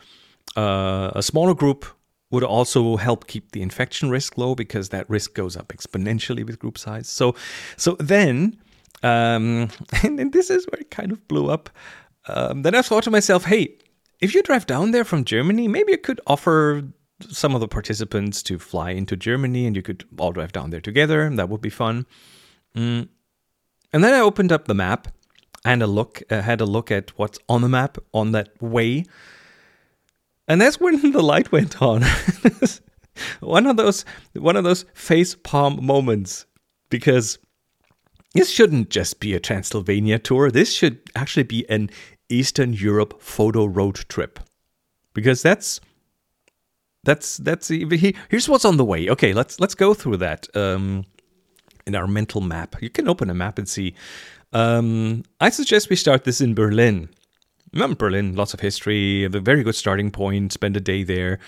Uh, 0.56 1.11
a 1.14 1.22
smaller 1.22 1.54
group 1.54 1.87
would 2.32 2.42
also 2.42 2.96
help 2.96 3.28
keep 3.28 3.52
the 3.52 3.62
infection 3.62 4.10
risk 4.10 4.36
low 4.36 4.56
because 4.56 4.88
that 4.88 5.08
risk 5.08 5.34
goes 5.34 5.56
up 5.56 5.68
exponentially 5.68 6.44
with 6.44 6.58
group 6.58 6.78
size. 6.78 7.08
So, 7.08 7.36
so 7.76 7.96
then, 8.00 8.58
um, 9.02 9.68
and, 10.02 10.18
and 10.18 10.32
this 10.32 10.50
is 10.50 10.66
where 10.66 10.80
it 10.80 10.90
kind 10.90 11.12
of 11.12 11.28
blew 11.28 11.48
up. 11.50 11.70
Um, 12.26 12.62
then 12.62 12.74
I 12.74 12.82
thought 12.82 13.04
to 13.04 13.10
myself, 13.10 13.44
hey, 13.44 13.76
if 14.20 14.34
you 14.34 14.42
drive 14.42 14.66
down 14.66 14.92
there 14.92 15.04
from 15.04 15.24
Germany, 15.24 15.68
maybe 15.68 15.92
you 15.92 15.98
could 15.98 16.20
offer 16.26 16.82
some 17.28 17.54
of 17.54 17.60
the 17.60 17.68
participants 17.68 18.42
to 18.44 18.58
fly 18.58 18.90
into 18.90 19.16
Germany 19.16 19.66
and 19.66 19.76
you 19.76 19.82
could 19.82 20.04
all 20.18 20.32
drive 20.32 20.52
down 20.52 20.70
there 20.70 20.80
together. 20.80 21.28
That 21.30 21.48
would 21.48 21.60
be 21.60 21.70
fun. 21.70 22.06
Mm. 22.74 23.08
And 23.92 24.02
then 24.02 24.14
I 24.14 24.20
opened 24.20 24.52
up 24.52 24.66
the 24.66 24.74
map 24.74 25.08
and 25.64 25.82
a 25.82 25.86
look, 25.86 26.22
uh, 26.30 26.40
had 26.40 26.60
a 26.60 26.64
look 26.64 26.90
at 26.90 27.10
what's 27.18 27.38
on 27.48 27.60
the 27.62 27.68
map 27.68 27.98
on 28.14 28.32
that 28.32 28.60
way. 28.60 29.04
And 30.52 30.60
that's 30.60 30.78
when 30.78 31.00
the 31.12 31.22
light 31.22 31.50
went 31.50 31.80
on. 31.80 32.04
one 33.40 33.66
of 33.66 33.78
those, 33.78 34.04
one 34.34 34.54
of 34.54 34.64
those 34.64 34.84
face 34.92 35.34
palm 35.34 35.82
moments, 35.82 36.44
because 36.90 37.38
this 38.34 38.50
shouldn't 38.50 38.90
just 38.90 39.18
be 39.18 39.32
a 39.32 39.40
Transylvania 39.40 40.18
tour. 40.18 40.50
This 40.50 40.70
should 40.70 41.00
actually 41.16 41.44
be 41.44 41.66
an 41.70 41.88
Eastern 42.28 42.74
Europe 42.74 43.22
photo 43.22 43.64
road 43.64 43.94
trip, 44.10 44.40
because 45.14 45.40
that's 45.40 45.80
that's 47.02 47.38
that's 47.38 47.68
here's 47.68 48.46
what's 48.46 48.66
on 48.66 48.76
the 48.76 48.84
way. 48.84 49.08
Okay, 49.08 49.32
let's 49.32 49.58
let's 49.58 49.74
go 49.74 49.94
through 49.94 50.18
that 50.18 50.54
um, 50.54 51.06
in 51.86 51.94
our 51.94 52.06
mental 52.06 52.42
map. 52.42 52.76
You 52.82 52.90
can 52.90 53.08
open 53.08 53.30
a 53.30 53.34
map 53.34 53.56
and 53.56 53.66
see. 53.66 53.94
Um, 54.52 55.22
I 55.40 55.48
suggest 55.48 55.88
we 55.88 55.96
start 55.96 56.24
this 56.24 56.42
in 56.42 56.54
Berlin. 56.54 57.08
Remember 57.72 57.96
Berlin, 57.96 58.35
lots 58.35 58.52
of 58.52 58.61
history, 58.61 59.24
a 59.24 59.28
very 59.28 59.62
good 59.62 59.74
starting 59.74 60.11
point. 60.11 60.52
Spend 60.52 60.76
a 60.76 60.80
day 60.80 61.02
there. 61.02 61.38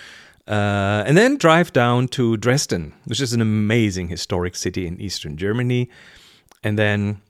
Uh, 0.47 1.05
and 1.07 1.17
then 1.17 1.37
drive 1.37 1.73
down 1.73 2.09
to 2.09 2.37
Dresden, 2.37 2.93
which 3.05 3.21
is 3.21 3.33
an 3.33 3.41
amazing 3.41 4.09
historic 4.09 4.57
city 4.57 4.87
in 4.87 5.01
eastern 5.01 5.37
Germany. 5.37 5.89
And 6.63 6.79
then 6.79 7.21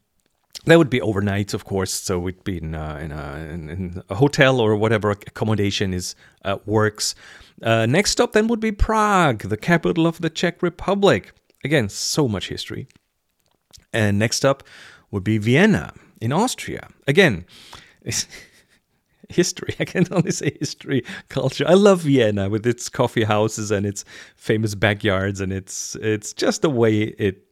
that 0.66 0.78
would 0.78 0.90
be 0.90 1.00
overnight, 1.00 1.54
of 1.54 1.64
course. 1.64 1.92
So 1.92 2.18
we'd 2.18 2.42
be 2.44 2.58
in, 2.58 2.74
in, 2.74 3.12
a, 3.12 3.36
in, 3.52 4.02
a, 4.08 4.14
hotel 4.16 4.60
or 4.60 4.76
whatever 4.76 5.10
accommodation 5.10 5.92
is 5.92 6.14
uh, 6.44 6.58
works. 6.66 7.14
Uh, 7.62 7.86
next 7.86 8.12
stop 8.12 8.32
then 8.32 8.48
would 8.48 8.60
be 8.60 8.72
Prague, 8.72 9.40
the 9.40 9.56
capital 9.56 10.06
of 10.06 10.20
the 10.20 10.30
Czech 10.30 10.62
Republic. 10.62 11.32
Again, 11.64 11.88
so 11.88 12.26
much 12.26 12.48
history. 12.48 12.88
And 13.92 14.18
next 14.18 14.44
up 14.44 14.64
would 15.10 15.24
be 15.24 15.38
Vienna 15.38 15.92
in 16.20 16.32
Austria. 16.32 16.88
Again, 17.06 17.44
history. 19.34 19.74
I 19.80 19.84
can 19.84 20.06
only 20.10 20.30
say 20.30 20.56
history, 20.58 21.04
culture. 21.28 21.64
I 21.68 21.74
love 21.74 22.02
Vienna 22.02 22.48
with 22.48 22.66
its 22.66 22.88
coffee 22.88 23.24
houses 23.24 23.70
and 23.70 23.86
its 23.86 24.04
famous 24.36 24.74
backyards, 24.74 25.40
and 25.40 25.52
it's 25.52 25.96
it's 25.96 26.32
just 26.32 26.62
the 26.62 26.70
way 26.70 27.14
it 27.18 27.44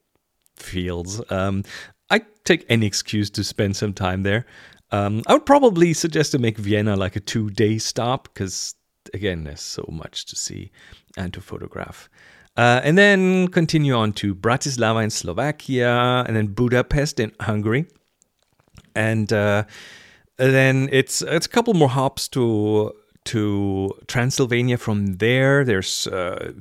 feels. 0.56 1.20
Um, 1.30 1.64
I 2.10 2.22
take 2.44 2.64
any 2.68 2.86
excuse 2.86 3.30
to 3.30 3.44
spend 3.44 3.76
some 3.76 3.92
time 3.92 4.22
there. 4.22 4.46
Um, 4.90 5.22
I 5.26 5.32
would 5.32 5.46
probably 5.46 5.94
suggest 5.94 6.32
to 6.32 6.38
make 6.38 6.58
Vienna 6.58 6.96
like 6.96 7.16
a 7.16 7.20
two 7.20 7.50
day 7.50 7.78
stop 7.78 8.24
because, 8.24 8.74
again, 9.14 9.44
there's 9.44 9.62
so 9.62 9.88
much 9.90 10.26
to 10.26 10.36
see 10.36 10.70
and 11.16 11.32
to 11.32 11.40
photograph. 11.40 12.10
Uh, 12.56 12.82
and 12.84 12.98
then 12.98 13.48
continue 13.48 13.94
on 13.94 14.12
to 14.12 14.34
Bratislava 14.34 15.02
in 15.02 15.08
Slovakia, 15.08 16.24
and 16.26 16.36
then 16.36 16.48
Budapest 16.48 17.18
in 17.18 17.32
Hungary. 17.40 17.86
And 18.94 19.32
uh, 19.32 19.64
then 20.50 20.88
it's 20.92 21.22
it's 21.22 21.46
a 21.46 21.48
couple 21.48 21.74
more 21.74 21.88
hops 21.88 22.28
to 22.28 22.92
to 23.24 23.92
Transylvania 24.08 24.76
from 24.76 25.16
there. 25.18 25.64
There's 25.64 26.06
uh, 26.08 26.52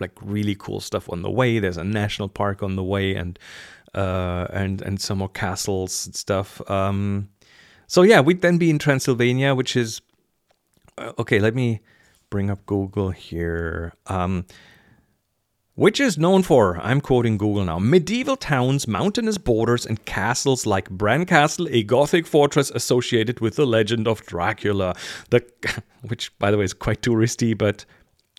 like 0.00 0.12
really 0.20 0.56
cool 0.56 0.80
stuff 0.80 1.08
on 1.10 1.22
the 1.22 1.30
way. 1.30 1.58
There's 1.58 1.76
a 1.76 1.84
national 1.84 2.28
park 2.28 2.62
on 2.62 2.76
the 2.76 2.82
way, 2.82 3.14
and 3.14 3.38
uh, 3.94 4.46
and 4.50 4.82
and 4.82 5.00
some 5.00 5.18
more 5.18 5.28
castles 5.28 6.06
and 6.06 6.16
stuff. 6.16 6.68
Um, 6.70 7.28
so 7.86 8.02
yeah, 8.02 8.20
we'd 8.20 8.40
then 8.40 8.58
be 8.58 8.70
in 8.70 8.78
Transylvania, 8.78 9.54
which 9.54 9.76
is 9.76 10.00
okay. 11.18 11.38
Let 11.38 11.54
me 11.54 11.80
bring 12.30 12.50
up 12.50 12.64
Google 12.66 13.10
here. 13.10 13.92
Um, 14.06 14.46
which 15.82 15.98
is 15.98 16.16
known 16.16 16.44
for, 16.44 16.78
I'm 16.78 17.00
quoting 17.00 17.36
Google 17.36 17.64
now, 17.64 17.80
medieval 17.80 18.36
towns, 18.36 18.86
mountainous 18.86 19.36
borders, 19.36 19.84
and 19.84 20.04
castles 20.04 20.64
like 20.64 20.88
Bran 20.88 21.26
Castle, 21.26 21.66
a 21.72 21.82
Gothic 21.82 22.24
fortress 22.24 22.70
associated 22.70 23.40
with 23.40 23.56
the 23.56 23.66
legend 23.66 24.06
of 24.06 24.24
Dracula. 24.24 24.94
The, 25.30 25.42
which, 26.02 26.38
by 26.38 26.52
the 26.52 26.58
way, 26.58 26.62
is 26.66 26.72
quite 26.72 27.02
touristy, 27.02 27.58
but 27.58 27.84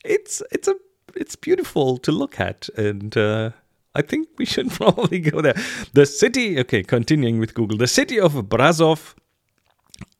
it's 0.05 0.41
it's 0.53 0.69
a 0.69 0.75
it's 1.17 1.35
beautiful 1.35 1.97
to 1.97 2.13
look 2.13 2.39
at, 2.39 2.69
and 2.77 3.17
uh, 3.17 3.49
I 3.93 4.03
think 4.03 4.29
we 4.37 4.45
should 4.45 4.71
probably 4.79 5.19
go 5.19 5.41
there. 5.41 5.55
The 5.91 6.05
city, 6.05 6.57
okay, 6.61 6.81
continuing 6.81 7.39
with 7.39 7.55
Google, 7.55 7.77
the 7.77 7.87
city 7.87 8.21
of 8.21 8.35
Brazov 8.35 9.15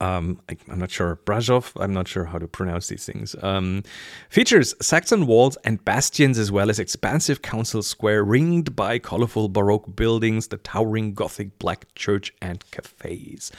um, 0.04 0.42
I, 0.50 0.58
am 0.70 0.80
not 0.80 0.92
sure, 0.92 1.20
Brajov, 1.26 1.72
I'm 1.82 1.94
not 1.94 2.08
sure 2.08 2.26
how 2.26 2.38
to 2.38 2.48
pronounce 2.48 2.88
these 2.88 3.06
things, 3.06 3.36
um, 3.42 3.84
features 4.30 4.76
Saxon 4.82 5.28
walls 5.28 5.58
and 5.64 5.84
bastions 5.86 6.38
as 6.38 6.52
well 6.52 6.70
as 6.70 6.78
expansive 6.78 7.42
council 7.42 7.82
square 7.82 8.24
ringed 8.24 8.76
by 8.76 9.00
colorful 9.00 9.48
Baroque 9.48 9.96
buildings, 9.96 10.48
the 10.48 10.58
towering 10.58 11.14
Gothic 11.14 11.58
black 11.58 11.94
church 11.96 12.34
and 12.42 12.70
cafes. 12.72 13.52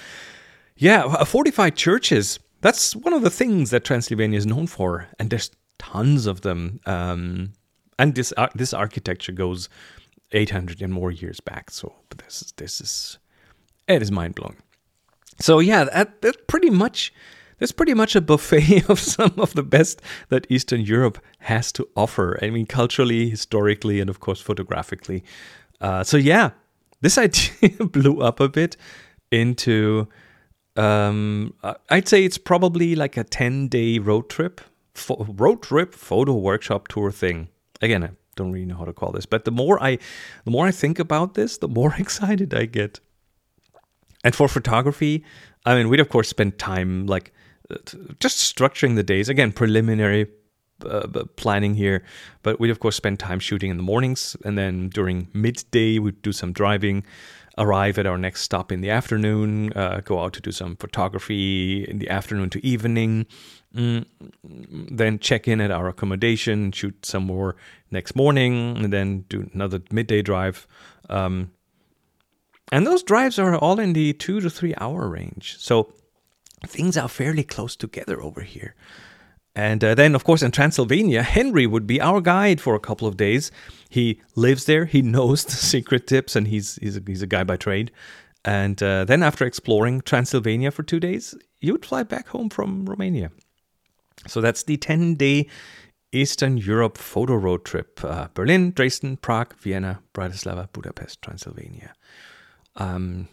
Yeah, 0.77 1.25
fortified 1.25 1.77
churches, 1.77 2.39
that's 2.61 2.95
one 2.95 3.15
of 3.15 3.23
the 3.23 3.31
things 3.31 3.71
that 3.71 3.85
Transylvania 3.85 4.37
is 4.37 4.47
known 4.47 4.67
for, 4.67 5.09
and 5.19 5.31
there's 5.31 5.51
tons 5.79 6.27
of 6.27 6.43
them. 6.43 6.81
Um, 6.85 7.53
and 7.99 8.15
this 8.15 8.35
this 8.55 8.75
architecture 8.75 9.33
goes 9.33 9.69
800 10.33 10.83
and 10.83 10.93
more 10.93 11.11
years 11.11 11.41
back, 11.41 11.71
so 11.71 11.95
this 12.17 12.43
is, 12.43 12.53
this 12.57 12.81
is, 12.81 13.19
it 13.89 14.03
is 14.03 14.11
mind 14.11 14.35
blowing. 14.35 14.57
So 15.41 15.59
yeah, 15.59 15.85
that, 15.85 16.23
that's 16.23 16.39
pretty 16.47 16.71
much 16.71 17.13
that's 17.59 17.73
pretty 17.73 17.95
much 17.95 18.17
a 18.17 18.21
buffet 18.21 18.85
of 18.89 18.99
some 18.99 19.35
of 19.39 19.55
the 19.55 19.63
best 19.63 20.03
that 20.29 20.47
Eastern 20.51 20.81
Europe 20.81 21.19
has 21.41 21.73
to 21.73 21.89
offer. 21.97 22.39
I 22.43 22.51
mean, 22.51 22.67
culturally, 22.67 23.31
historically, 23.31 24.01
and 24.01 24.11
of 24.11 24.21
course, 24.21 24.41
photographically. 24.41 25.25
Uh, 25.81 26.03
so 26.05 26.17
yeah, 26.17 26.51
this 27.01 27.19
idea 27.27 27.85
blew 27.87 28.21
up 28.21 28.41
a 28.41 28.49
bit 28.49 28.77
into. 29.31 30.09
Um, 30.77 31.55
I'd 31.89 32.09
say 32.09 32.25
it's 32.25 32.39
probably 32.39 32.97
like 32.97 33.17
a 33.17 33.25
ten 33.25 33.69
day 33.69 33.99
road 33.99 34.29
trip, 34.29 34.61
fo- 34.95 35.25
road 35.29 35.63
trip 35.63 35.95
photo 35.95 36.35
workshop 36.35 36.89
tour 36.89 37.13
thing. 37.13 37.49
Again, 37.81 38.03
I 38.03 38.11
don't 38.35 38.51
really 38.51 38.67
know 38.67 38.77
how 38.77 38.85
to 38.85 38.93
call 38.93 39.13
this, 39.13 39.27
but 39.27 39.45
the 39.45 39.53
more 39.53 39.81
I, 39.81 39.99
the 40.45 40.51
more 40.51 40.67
I 40.67 40.73
think 40.73 40.99
about 40.99 41.35
this, 41.35 41.59
the 41.59 41.69
more 41.69 41.95
excited 41.99 42.53
I 42.55 42.67
get. 42.67 42.99
And 44.25 44.35
for 44.35 44.49
photography, 44.49 45.23
I 45.65 45.77
mean, 45.77 45.89
we'd 45.89 46.01
of 46.01 46.09
course 46.09 46.29
spend 46.29 46.59
time 46.59 47.07
like 47.07 47.33
uh, 47.71 47.77
just 48.19 48.57
structuring 48.57 48.97
the 48.97 49.03
days. 49.03 49.29
Again, 49.29 49.53
preliminary 49.53 50.27
uh, 50.85 51.07
planning 51.37 51.75
here, 51.75 52.03
but 52.43 52.59
we'd 52.59 52.71
of 52.71 52.81
course 52.81 52.97
spend 52.97 53.19
time 53.19 53.39
shooting 53.39 53.71
in 53.71 53.77
the 53.77 53.83
mornings, 53.83 54.37
and 54.45 54.59
then 54.59 54.89
during 54.89 55.29
midday 55.33 55.99
we'd 55.99 56.21
do 56.23 56.33
some 56.33 56.53
driving, 56.53 57.05
arrive 57.57 57.99
at 57.99 58.07
our 58.07 58.19
next 58.19 58.43
stop 58.43 58.73
in 58.73 58.81
the 58.81 58.91
afternoon, 58.91 59.73
uh, 59.75 60.01
go 60.05 60.21
out 60.21 60.33
to 60.33 60.41
do 60.41 60.51
some 60.51 60.77
photography 60.77 61.85
in 61.85 61.99
the 61.99 62.11
afternoon 62.11 62.51
to 62.51 62.67
evening, 62.67 63.27
mm, 63.75 64.05
then 64.43 65.19
check 65.19 65.47
in 65.47 65.61
at 65.61 65.71
our 65.71 65.89
accommodation, 65.89 66.73
shoot 66.73 67.07
some 67.07 67.25
more 67.25 67.57
next 67.91 68.17
morning, 68.17 68.77
and 68.77 68.93
then 68.93 69.25
do 69.29 69.49
another 69.55 69.81
midday 69.91 70.23
drive. 70.23 70.67
Um, 71.09 71.51
and 72.73 72.87
those 72.87 73.03
drives 73.03 73.39
are 73.39 73.57
all 73.57 73.79
in 73.79 73.93
the 73.93 74.13
two 74.15 74.41
to 74.41 74.51
three 74.51 74.75
hour 74.79 75.09
range. 75.09 75.57
So 75.59 75.93
things 76.67 76.97
are 76.97 77.09
fairly 77.09 77.45
close 77.45 77.77
together 77.77 78.23
over 78.23 78.41
here. 78.43 78.75
And 79.57 79.85
uh, 79.85 79.95
then, 79.95 80.17
of 80.17 80.25
course, 80.25 80.43
in 80.43 80.51
Transylvania, 80.51 81.23
Henry 81.23 81.67
would 81.67 81.87
be 81.87 82.01
our 82.01 82.21
guide 82.21 82.61
for 82.61 82.75
a 82.75 82.81
couple 82.81 83.07
of 83.07 83.17
days. 83.17 83.53
He 83.89 84.21
lives 84.35 84.65
there, 84.65 84.85
he 84.87 85.03
knows 85.17 85.45
the 85.45 85.53
secret 85.53 86.07
tips, 86.07 86.35
and 86.35 86.49
he's, 86.49 86.77
he's, 86.77 86.97
a, 86.97 87.03
he's 87.07 87.23
a 87.23 87.27
guy 87.27 87.45
by 87.45 87.57
trade. 87.57 87.93
And 88.45 88.83
uh, 88.83 89.05
then, 89.05 89.23
after 89.23 89.47
exploring 89.47 90.01
Transylvania 90.01 90.71
for 90.71 90.83
two 90.83 91.01
days, 91.01 91.35
you 91.61 91.73
would 91.73 91.87
fly 91.87 92.03
back 92.03 92.29
home 92.29 92.51
from 92.51 92.85
Romania. 92.85 93.31
So 94.27 94.41
that's 94.41 94.65
the 94.65 94.77
10 94.77 95.15
day 95.15 95.49
Eastern 96.13 96.57
Europe 96.57 96.99
photo 96.99 97.35
road 97.35 97.65
trip 97.65 98.01
uh, 98.05 98.29
Berlin, 98.35 98.73
Dresden, 98.73 99.17
Prague, 99.17 99.55
Vienna, 99.59 100.01
Bratislava, 100.13 100.69
Budapest, 100.73 101.23
Transylvania 101.23 101.95
um, 102.77 103.29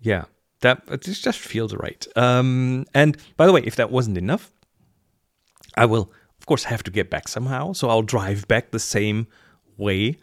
yeah, 0.00 0.24
that 0.60 0.82
it 0.90 1.02
just 1.02 1.38
feels 1.38 1.74
right. 1.74 2.06
Um, 2.16 2.86
and 2.94 3.16
by 3.36 3.46
the 3.46 3.52
way, 3.52 3.62
if 3.64 3.76
that 3.76 3.90
wasn't 3.90 4.18
enough, 4.18 4.52
I 5.76 5.86
will 5.86 6.12
of 6.38 6.46
course 6.46 6.64
have 6.64 6.82
to 6.84 6.90
get 6.90 7.10
back 7.10 7.28
somehow. 7.28 7.72
So 7.72 7.88
I'll 7.88 8.02
drive 8.02 8.48
back 8.48 8.70
the 8.70 8.78
same 8.78 9.26
way 9.76 10.18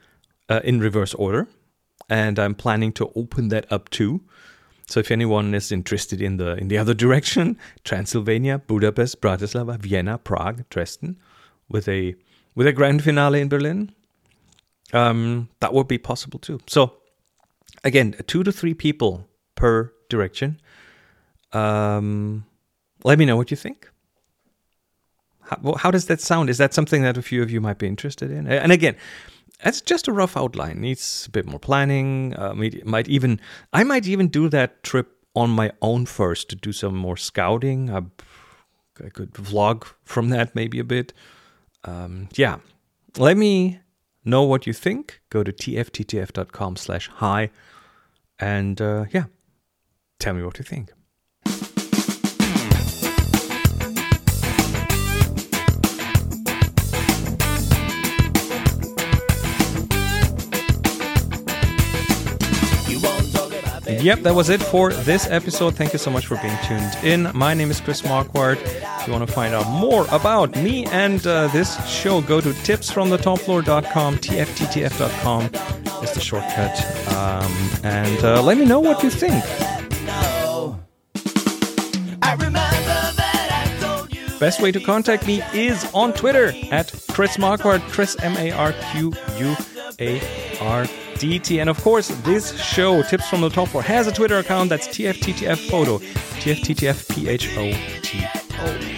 uh, 0.49 0.61
in 0.63 0.79
reverse 0.79 1.13
order, 1.13 1.47
and 2.09 2.39
I'm 2.39 2.55
planning 2.55 2.91
to 2.93 3.11
open 3.15 3.49
that 3.49 3.71
up 3.71 3.89
too. 3.89 4.21
So 4.87 5.01
if 5.01 5.11
anyone 5.11 5.53
is 5.53 5.71
interested 5.71 6.21
in 6.21 6.37
the 6.37 6.55
in 6.57 6.67
the 6.69 6.77
other 6.77 6.93
direction, 7.05 7.57
Transylvania, 7.83 8.59
Budapest, 8.59 9.21
Bratislava, 9.21 9.77
Vienna, 9.77 10.17
Prague, 10.17 10.63
Dresden, 10.69 11.17
with 11.69 11.87
a 11.87 12.15
with 12.55 12.67
a 12.67 12.73
grand 12.73 13.03
finale 13.03 13.41
in 13.41 13.49
Berlin, 13.49 13.91
um, 14.93 15.49
that 15.59 15.73
would 15.73 15.87
be 15.87 15.97
possible 15.97 16.39
too. 16.39 16.59
So 16.67 16.93
again, 17.87 18.15
two 18.27 18.43
to 18.43 18.51
three 18.51 18.73
people 18.73 19.27
per 19.55 19.91
direction. 20.09 20.59
Um, 21.53 22.45
let 23.03 23.17
me 23.17 23.25
know 23.25 23.37
what 23.37 23.49
you 23.49 23.57
think. 23.57 23.89
How, 25.41 25.75
how, 25.75 25.91
does 25.91 26.05
that 26.07 26.19
sound? 26.19 26.49
Is 26.49 26.57
that 26.57 26.73
something 26.73 27.01
that 27.03 27.17
a 27.17 27.21
few 27.21 27.41
of 27.41 27.49
you 27.49 27.61
might 27.61 27.77
be 27.77 27.87
interested 27.87 28.29
in? 28.29 28.47
And 28.47 28.71
again, 28.71 28.97
that's 29.63 29.81
just 29.81 30.07
a 30.07 30.11
rough 30.11 30.35
outline. 30.35 30.81
Needs 30.81 31.25
a 31.27 31.31
bit 31.31 31.45
more 31.45 31.59
planning. 31.59 32.35
Uh, 32.37 32.53
might 32.83 33.07
even 33.07 33.39
I 33.71 33.83
might 33.83 34.05
even 34.05 34.27
do 34.27 34.49
that 34.49 34.83
trip 34.83 35.07
on 35.33 35.49
my 35.49 35.71
own 35.81 36.05
first 36.05 36.49
to 36.49 36.55
do 36.55 36.73
some 36.73 36.95
more 36.95 37.15
scouting. 37.15 37.89
I, 37.89 38.01
I 39.03 39.09
could 39.09 39.33
vlog 39.33 39.85
from 40.03 40.29
that 40.29 40.53
maybe 40.53 40.79
a 40.79 40.83
bit. 40.83 41.13
Um, 41.85 42.27
yeah, 42.35 42.57
let 43.17 43.37
me 43.37 43.79
know 44.25 44.43
what 44.43 44.67
you 44.67 44.73
think. 44.73 45.21
Go 45.29 45.43
to 45.43 45.53
tfttf.com 45.53 46.75
slash 46.75 47.07
and 48.39 48.81
uh, 48.81 49.05
yeah, 49.11 49.25
tell 50.19 50.33
me 50.33 50.43
what 50.43 50.57
you 50.57 50.63
think. 50.63 50.91
Yep, 64.07 64.19
that 64.21 64.35
was 64.35 64.49
it 64.49 64.61
for 64.61 64.93
this 64.93 65.27
episode. 65.27 65.75
Thank 65.75 65.91
you 65.91 65.99
so 65.99 66.11
much 66.11 66.27
for 66.27 66.37
being 66.37 66.57
tuned 66.65 66.97
in. 67.03 67.31
My 67.33 67.53
name 67.53 67.71
is 67.71 67.81
Chris 67.81 68.03
Marquardt. 68.03 68.57
If 69.01 69.07
you 69.07 69.13
want 69.13 69.27
to 69.27 69.33
find 69.33 69.53
out 69.53 69.67
more 69.69 70.05
about 70.11 70.55
me 70.55 70.85
and 70.85 71.25
uh, 71.25 71.47
this 71.47 71.75
show, 71.89 72.21
go 72.21 72.39
to 72.39 72.49
tipsfromthetopfloor.com, 72.49 74.17
tfttf.com 74.17 75.49
is 76.03 76.11
the 76.13 76.19
shortcut. 76.21 76.77
Um, 77.13 77.51
and 77.83 78.23
uh, 78.23 78.41
let 78.41 78.57
me 78.57 78.65
know 78.65 78.79
what 78.79 79.03
you 79.03 79.09
think. 79.09 79.43
Best 84.39 84.61
way 84.61 84.71
to 84.71 84.79
contact 84.79 85.25
me 85.25 85.41
is 85.53 85.89
on 85.95 86.13
Twitter 86.13 86.53
at 86.71 86.93
Chris 87.09 87.37
Marquardt, 87.37 87.81
Chris 87.89 88.15
M 88.21 88.37
A 88.37 88.51
R 88.51 88.71
Q 88.91 89.11
U 89.39 89.55
A 89.99 90.57
R 90.61 90.85
D 91.17 91.39
T. 91.39 91.59
And 91.59 91.69
of 91.69 91.81
course, 91.81 92.09
this 92.23 92.59
show, 92.61 93.01
Tips 93.01 93.27
from 93.27 93.41
the 93.41 93.49
Top 93.49 93.69
Floor, 93.69 93.81
has 93.81 94.05
a 94.05 94.11
Twitter 94.11 94.37
account 94.37 94.69
that's 94.69 94.87
TFTTF 94.87 95.69
Photo, 95.71 95.97
TFTTF 95.97 97.09
P 97.09 97.27
H 97.27 97.57
O 97.57 97.71
T 98.03 98.27
O. 98.59 98.96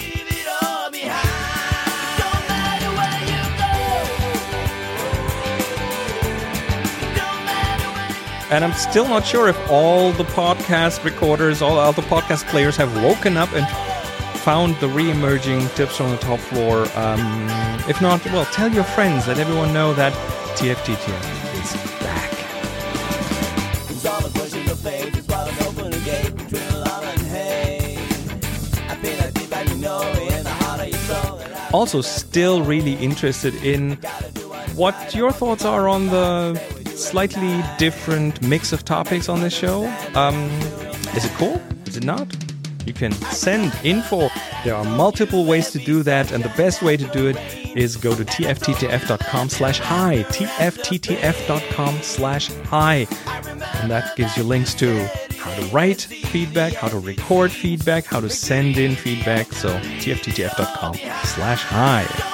And 8.51 8.63
I'm 8.63 8.73
still 8.73 9.07
not 9.07 9.25
sure 9.25 9.47
if 9.47 9.69
all 9.69 10.11
the 10.11 10.23
podcast 10.23 11.03
recorders, 11.03 11.61
all, 11.61 11.77
all 11.77 11.93
the 11.93 12.01
podcast 12.01 12.47
players 12.47 12.75
have 12.77 12.91
woken 13.03 13.37
up 13.37 13.53
and 13.53 13.67
found 14.39 14.75
the 14.77 14.87
re-emerging 14.87 15.67
tips 15.69 16.01
on 16.01 16.09
the 16.09 16.17
top 16.17 16.39
floor. 16.39 16.87
Um, 16.95 17.19
if 17.87 18.01
not, 18.01 18.25
well, 18.25 18.45
tell 18.45 18.71
your 18.71 18.83
friends, 18.83 19.27
let 19.27 19.37
everyone 19.37 19.71
know 19.71 19.93
that 19.93 20.13
TFTTF 20.57 21.63
is 21.63 21.99
back. 22.01 22.29
Also, 31.71 32.01
still 32.01 32.63
really 32.63 32.93
interested 32.95 33.53
in 33.63 33.97
what 34.73 35.13
your 35.13 35.31
thoughts 35.31 35.65
are 35.65 35.87
on 35.87 36.07
the 36.07 36.78
slightly 36.99 37.63
different 37.77 38.41
mix 38.41 38.73
of 38.73 38.85
topics 38.85 39.29
on 39.29 39.41
this 39.41 39.53
show. 39.53 39.85
Um, 40.15 40.49
is 41.15 41.25
it 41.25 41.31
cool? 41.33 41.61
Is 41.85 41.97
it 41.97 42.03
not? 42.03 42.27
You 42.85 42.93
can 42.93 43.11
send 43.11 43.73
info. 43.83 44.29
There 44.63 44.75
are 44.75 44.83
multiple 44.83 45.45
ways 45.45 45.71
to 45.71 45.79
do 45.79 46.01
that, 46.03 46.31
and 46.31 46.43
the 46.43 46.49
best 46.49 46.81
way 46.81 46.97
to 46.97 47.07
do 47.07 47.27
it 47.27 47.37
is 47.75 47.95
go 47.97 48.15
to 48.15 48.25
tfttf.com 48.25 49.49
slash 49.49 49.79
hi, 49.79 50.23
tfttf.com 50.23 52.01
slash 52.01 52.51
hi. 52.65 53.07
And 53.81 53.91
that 53.91 54.15
gives 54.15 54.35
you 54.35 54.43
links 54.43 54.73
to 54.75 55.07
how 55.37 55.53
to 55.55 55.65
write 55.67 56.01
feedback, 56.01 56.73
how 56.73 56.87
to 56.87 56.99
record 56.99 57.51
feedback, 57.51 58.05
how 58.05 58.21
to 58.21 58.29
send 58.29 58.77
in 58.77 58.95
feedback. 58.95 59.53
So 59.53 59.69
tfttf.com 59.79 60.95
slash 60.95 61.61
hi. 61.61 62.28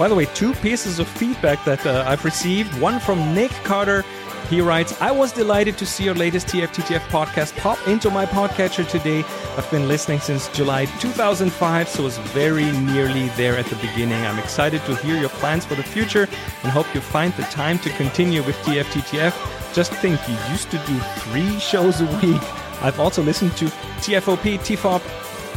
By 0.00 0.08
the 0.08 0.14
way, 0.14 0.24
two 0.24 0.54
pieces 0.54 0.98
of 0.98 1.06
feedback 1.06 1.62
that 1.66 1.84
uh, 1.84 2.04
I've 2.06 2.24
received. 2.24 2.72
One 2.80 3.00
from 3.00 3.34
Nick 3.34 3.50
Carter. 3.64 4.02
He 4.48 4.62
writes, 4.62 4.98
I 4.98 5.10
was 5.10 5.30
delighted 5.30 5.76
to 5.76 5.84
see 5.84 6.04
your 6.04 6.14
latest 6.14 6.46
TFTTF 6.46 7.00
podcast 7.10 7.54
pop 7.58 7.76
into 7.86 8.08
my 8.08 8.24
podcatcher 8.24 8.88
today. 8.88 9.22
I've 9.58 9.70
been 9.70 9.88
listening 9.88 10.20
since 10.20 10.48
July 10.48 10.86
2005, 10.86 11.86
so 11.86 12.06
it's 12.06 12.16
very 12.32 12.72
nearly 12.80 13.28
there 13.36 13.58
at 13.58 13.66
the 13.66 13.76
beginning. 13.76 14.24
I'm 14.24 14.38
excited 14.38 14.82
to 14.86 14.96
hear 14.96 15.18
your 15.18 15.28
plans 15.28 15.66
for 15.66 15.74
the 15.74 15.82
future 15.82 16.26
and 16.62 16.72
hope 16.72 16.86
you 16.94 17.02
find 17.02 17.34
the 17.34 17.42
time 17.42 17.78
to 17.80 17.90
continue 17.90 18.42
with 18.42 18.56
TFTTF. 18.64 19.74
Just 19.74 19.92
think, 19.92 20.18
you 20.26 20.34
used 20.50 20.70
to 20.70 20.78
do 20.86 20.98
three 21.24 21.58
shows 21.58 22.00
a 22.00 22.06
week. 22.22 22.42
I've 22.80 22.98
also 22.98 23.22
listened 23.22 23.54
to 23.58 23.66
TFOP, 24.00 24.60
TFOP, 24.60 25.02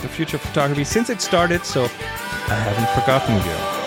the 0.01 0.10
future 0.10 0.36
of 0.36 0.41
photography, 0.41 0.84
since 0.84 1.10
it 1.10 1.21
started, 1.21 1.63
so 1.63 1.86
I 1.86 2.56
haven't 2.56 2.89
forgotten 2.89 3.38
you. 3.38 3.83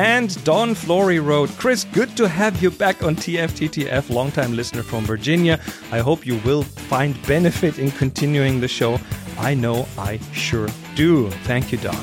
And 0.00 0.42
Don 0.44 0.74
Flory 0.74 1.20
wrote, 1.20 1.50
Chris, 1.58 1.84
good 1.84 2.16
to 2.16 2.26
have 2.26 2.62
you 2.62 2.70
back 2.70 3.02
on 3.02 3.14
TFTTF, 3.16 4.08
longtime 4.08 4.56
listener 4.56 4.82
from 4.82 5.04
Virginia. 5.04 5.60
I 5.92 5.98
hope 5.98 6.24
you 6.24 6.38
will 6.38 6.62
find 6.62 7.14
benefit 7.26 7.78
in 7.78 7.90
continuing 7.90 8.60
the 8.60 8.66
show. 8.66 8.98
I 9.36 9.52
know 9.52 9.86
I 9.98 10.18
sure 10.32 10.68
do. 10.94 11.28
Thank 11.44 11.70
you, 11.70 11.76
Don. 11.76 12.02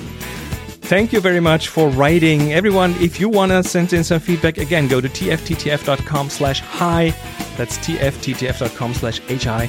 Thank 0.92 1.12
you 1.12 1.20
very 1.20 1.40
much 1.40 1.70
for 1.70 1.90
writing. 1.90 2.54
Everyone, 2.54 2.92
if 3.02 3.20
you 3.20 3.30
want 3.30 3.52
to 3.52 3.64
send 3.64 3.92
in 3.94 4.04
some 4.04 4.20
feedback, 4.20 4.60
again, 4.60 4.88
go 4.88 5.02
to 5.02 5.10
tfttf.com 5.10 6.30
slash 6.30 6.60
hi. 6.60 7.16
That's 7.58 7.80
tfttf.com 7.80 8.94
slash 8.94 9.22
hi. 9.44 9.68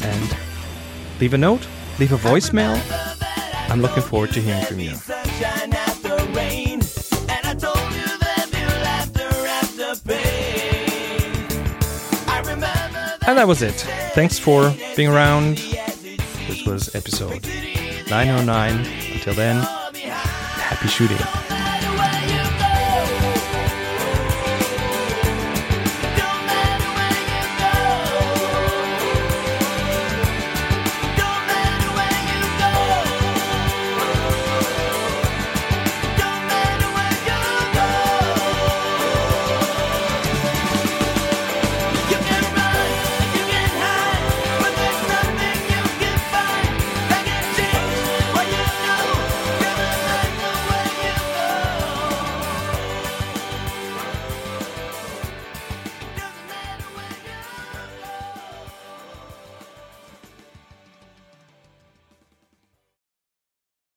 And 0.00 0.36
leave 1.20 1.34
a 1.34 1.38
note, 1.38 1.68
leave 1.98 2.12
a 2.12 2.16
voicemail. 2.16 2.80
I'm 3.68 3.82
looking 3.82 4.02
forward 4.02 4.30
to 4.30 4.40
hearing 4.40 4.64
from 4.64 4.80
you. 4.80 4.94
And 13.26 13.36
that 13.38 13.48
was 13.48 13.60
it. 13.62 13.74
Thanks 14.14 14.38
for 14.38 14.72
being 14.94 15.08
around. 15.08 15.58
This 16.46 16.64
was 16.64 16.94
episode 16.94 17.44
909. 18.08 18.86
Until 19.14 19.34
then, 19.34 19.56
happy 19.56 20.88
shooting. 20.88 21.45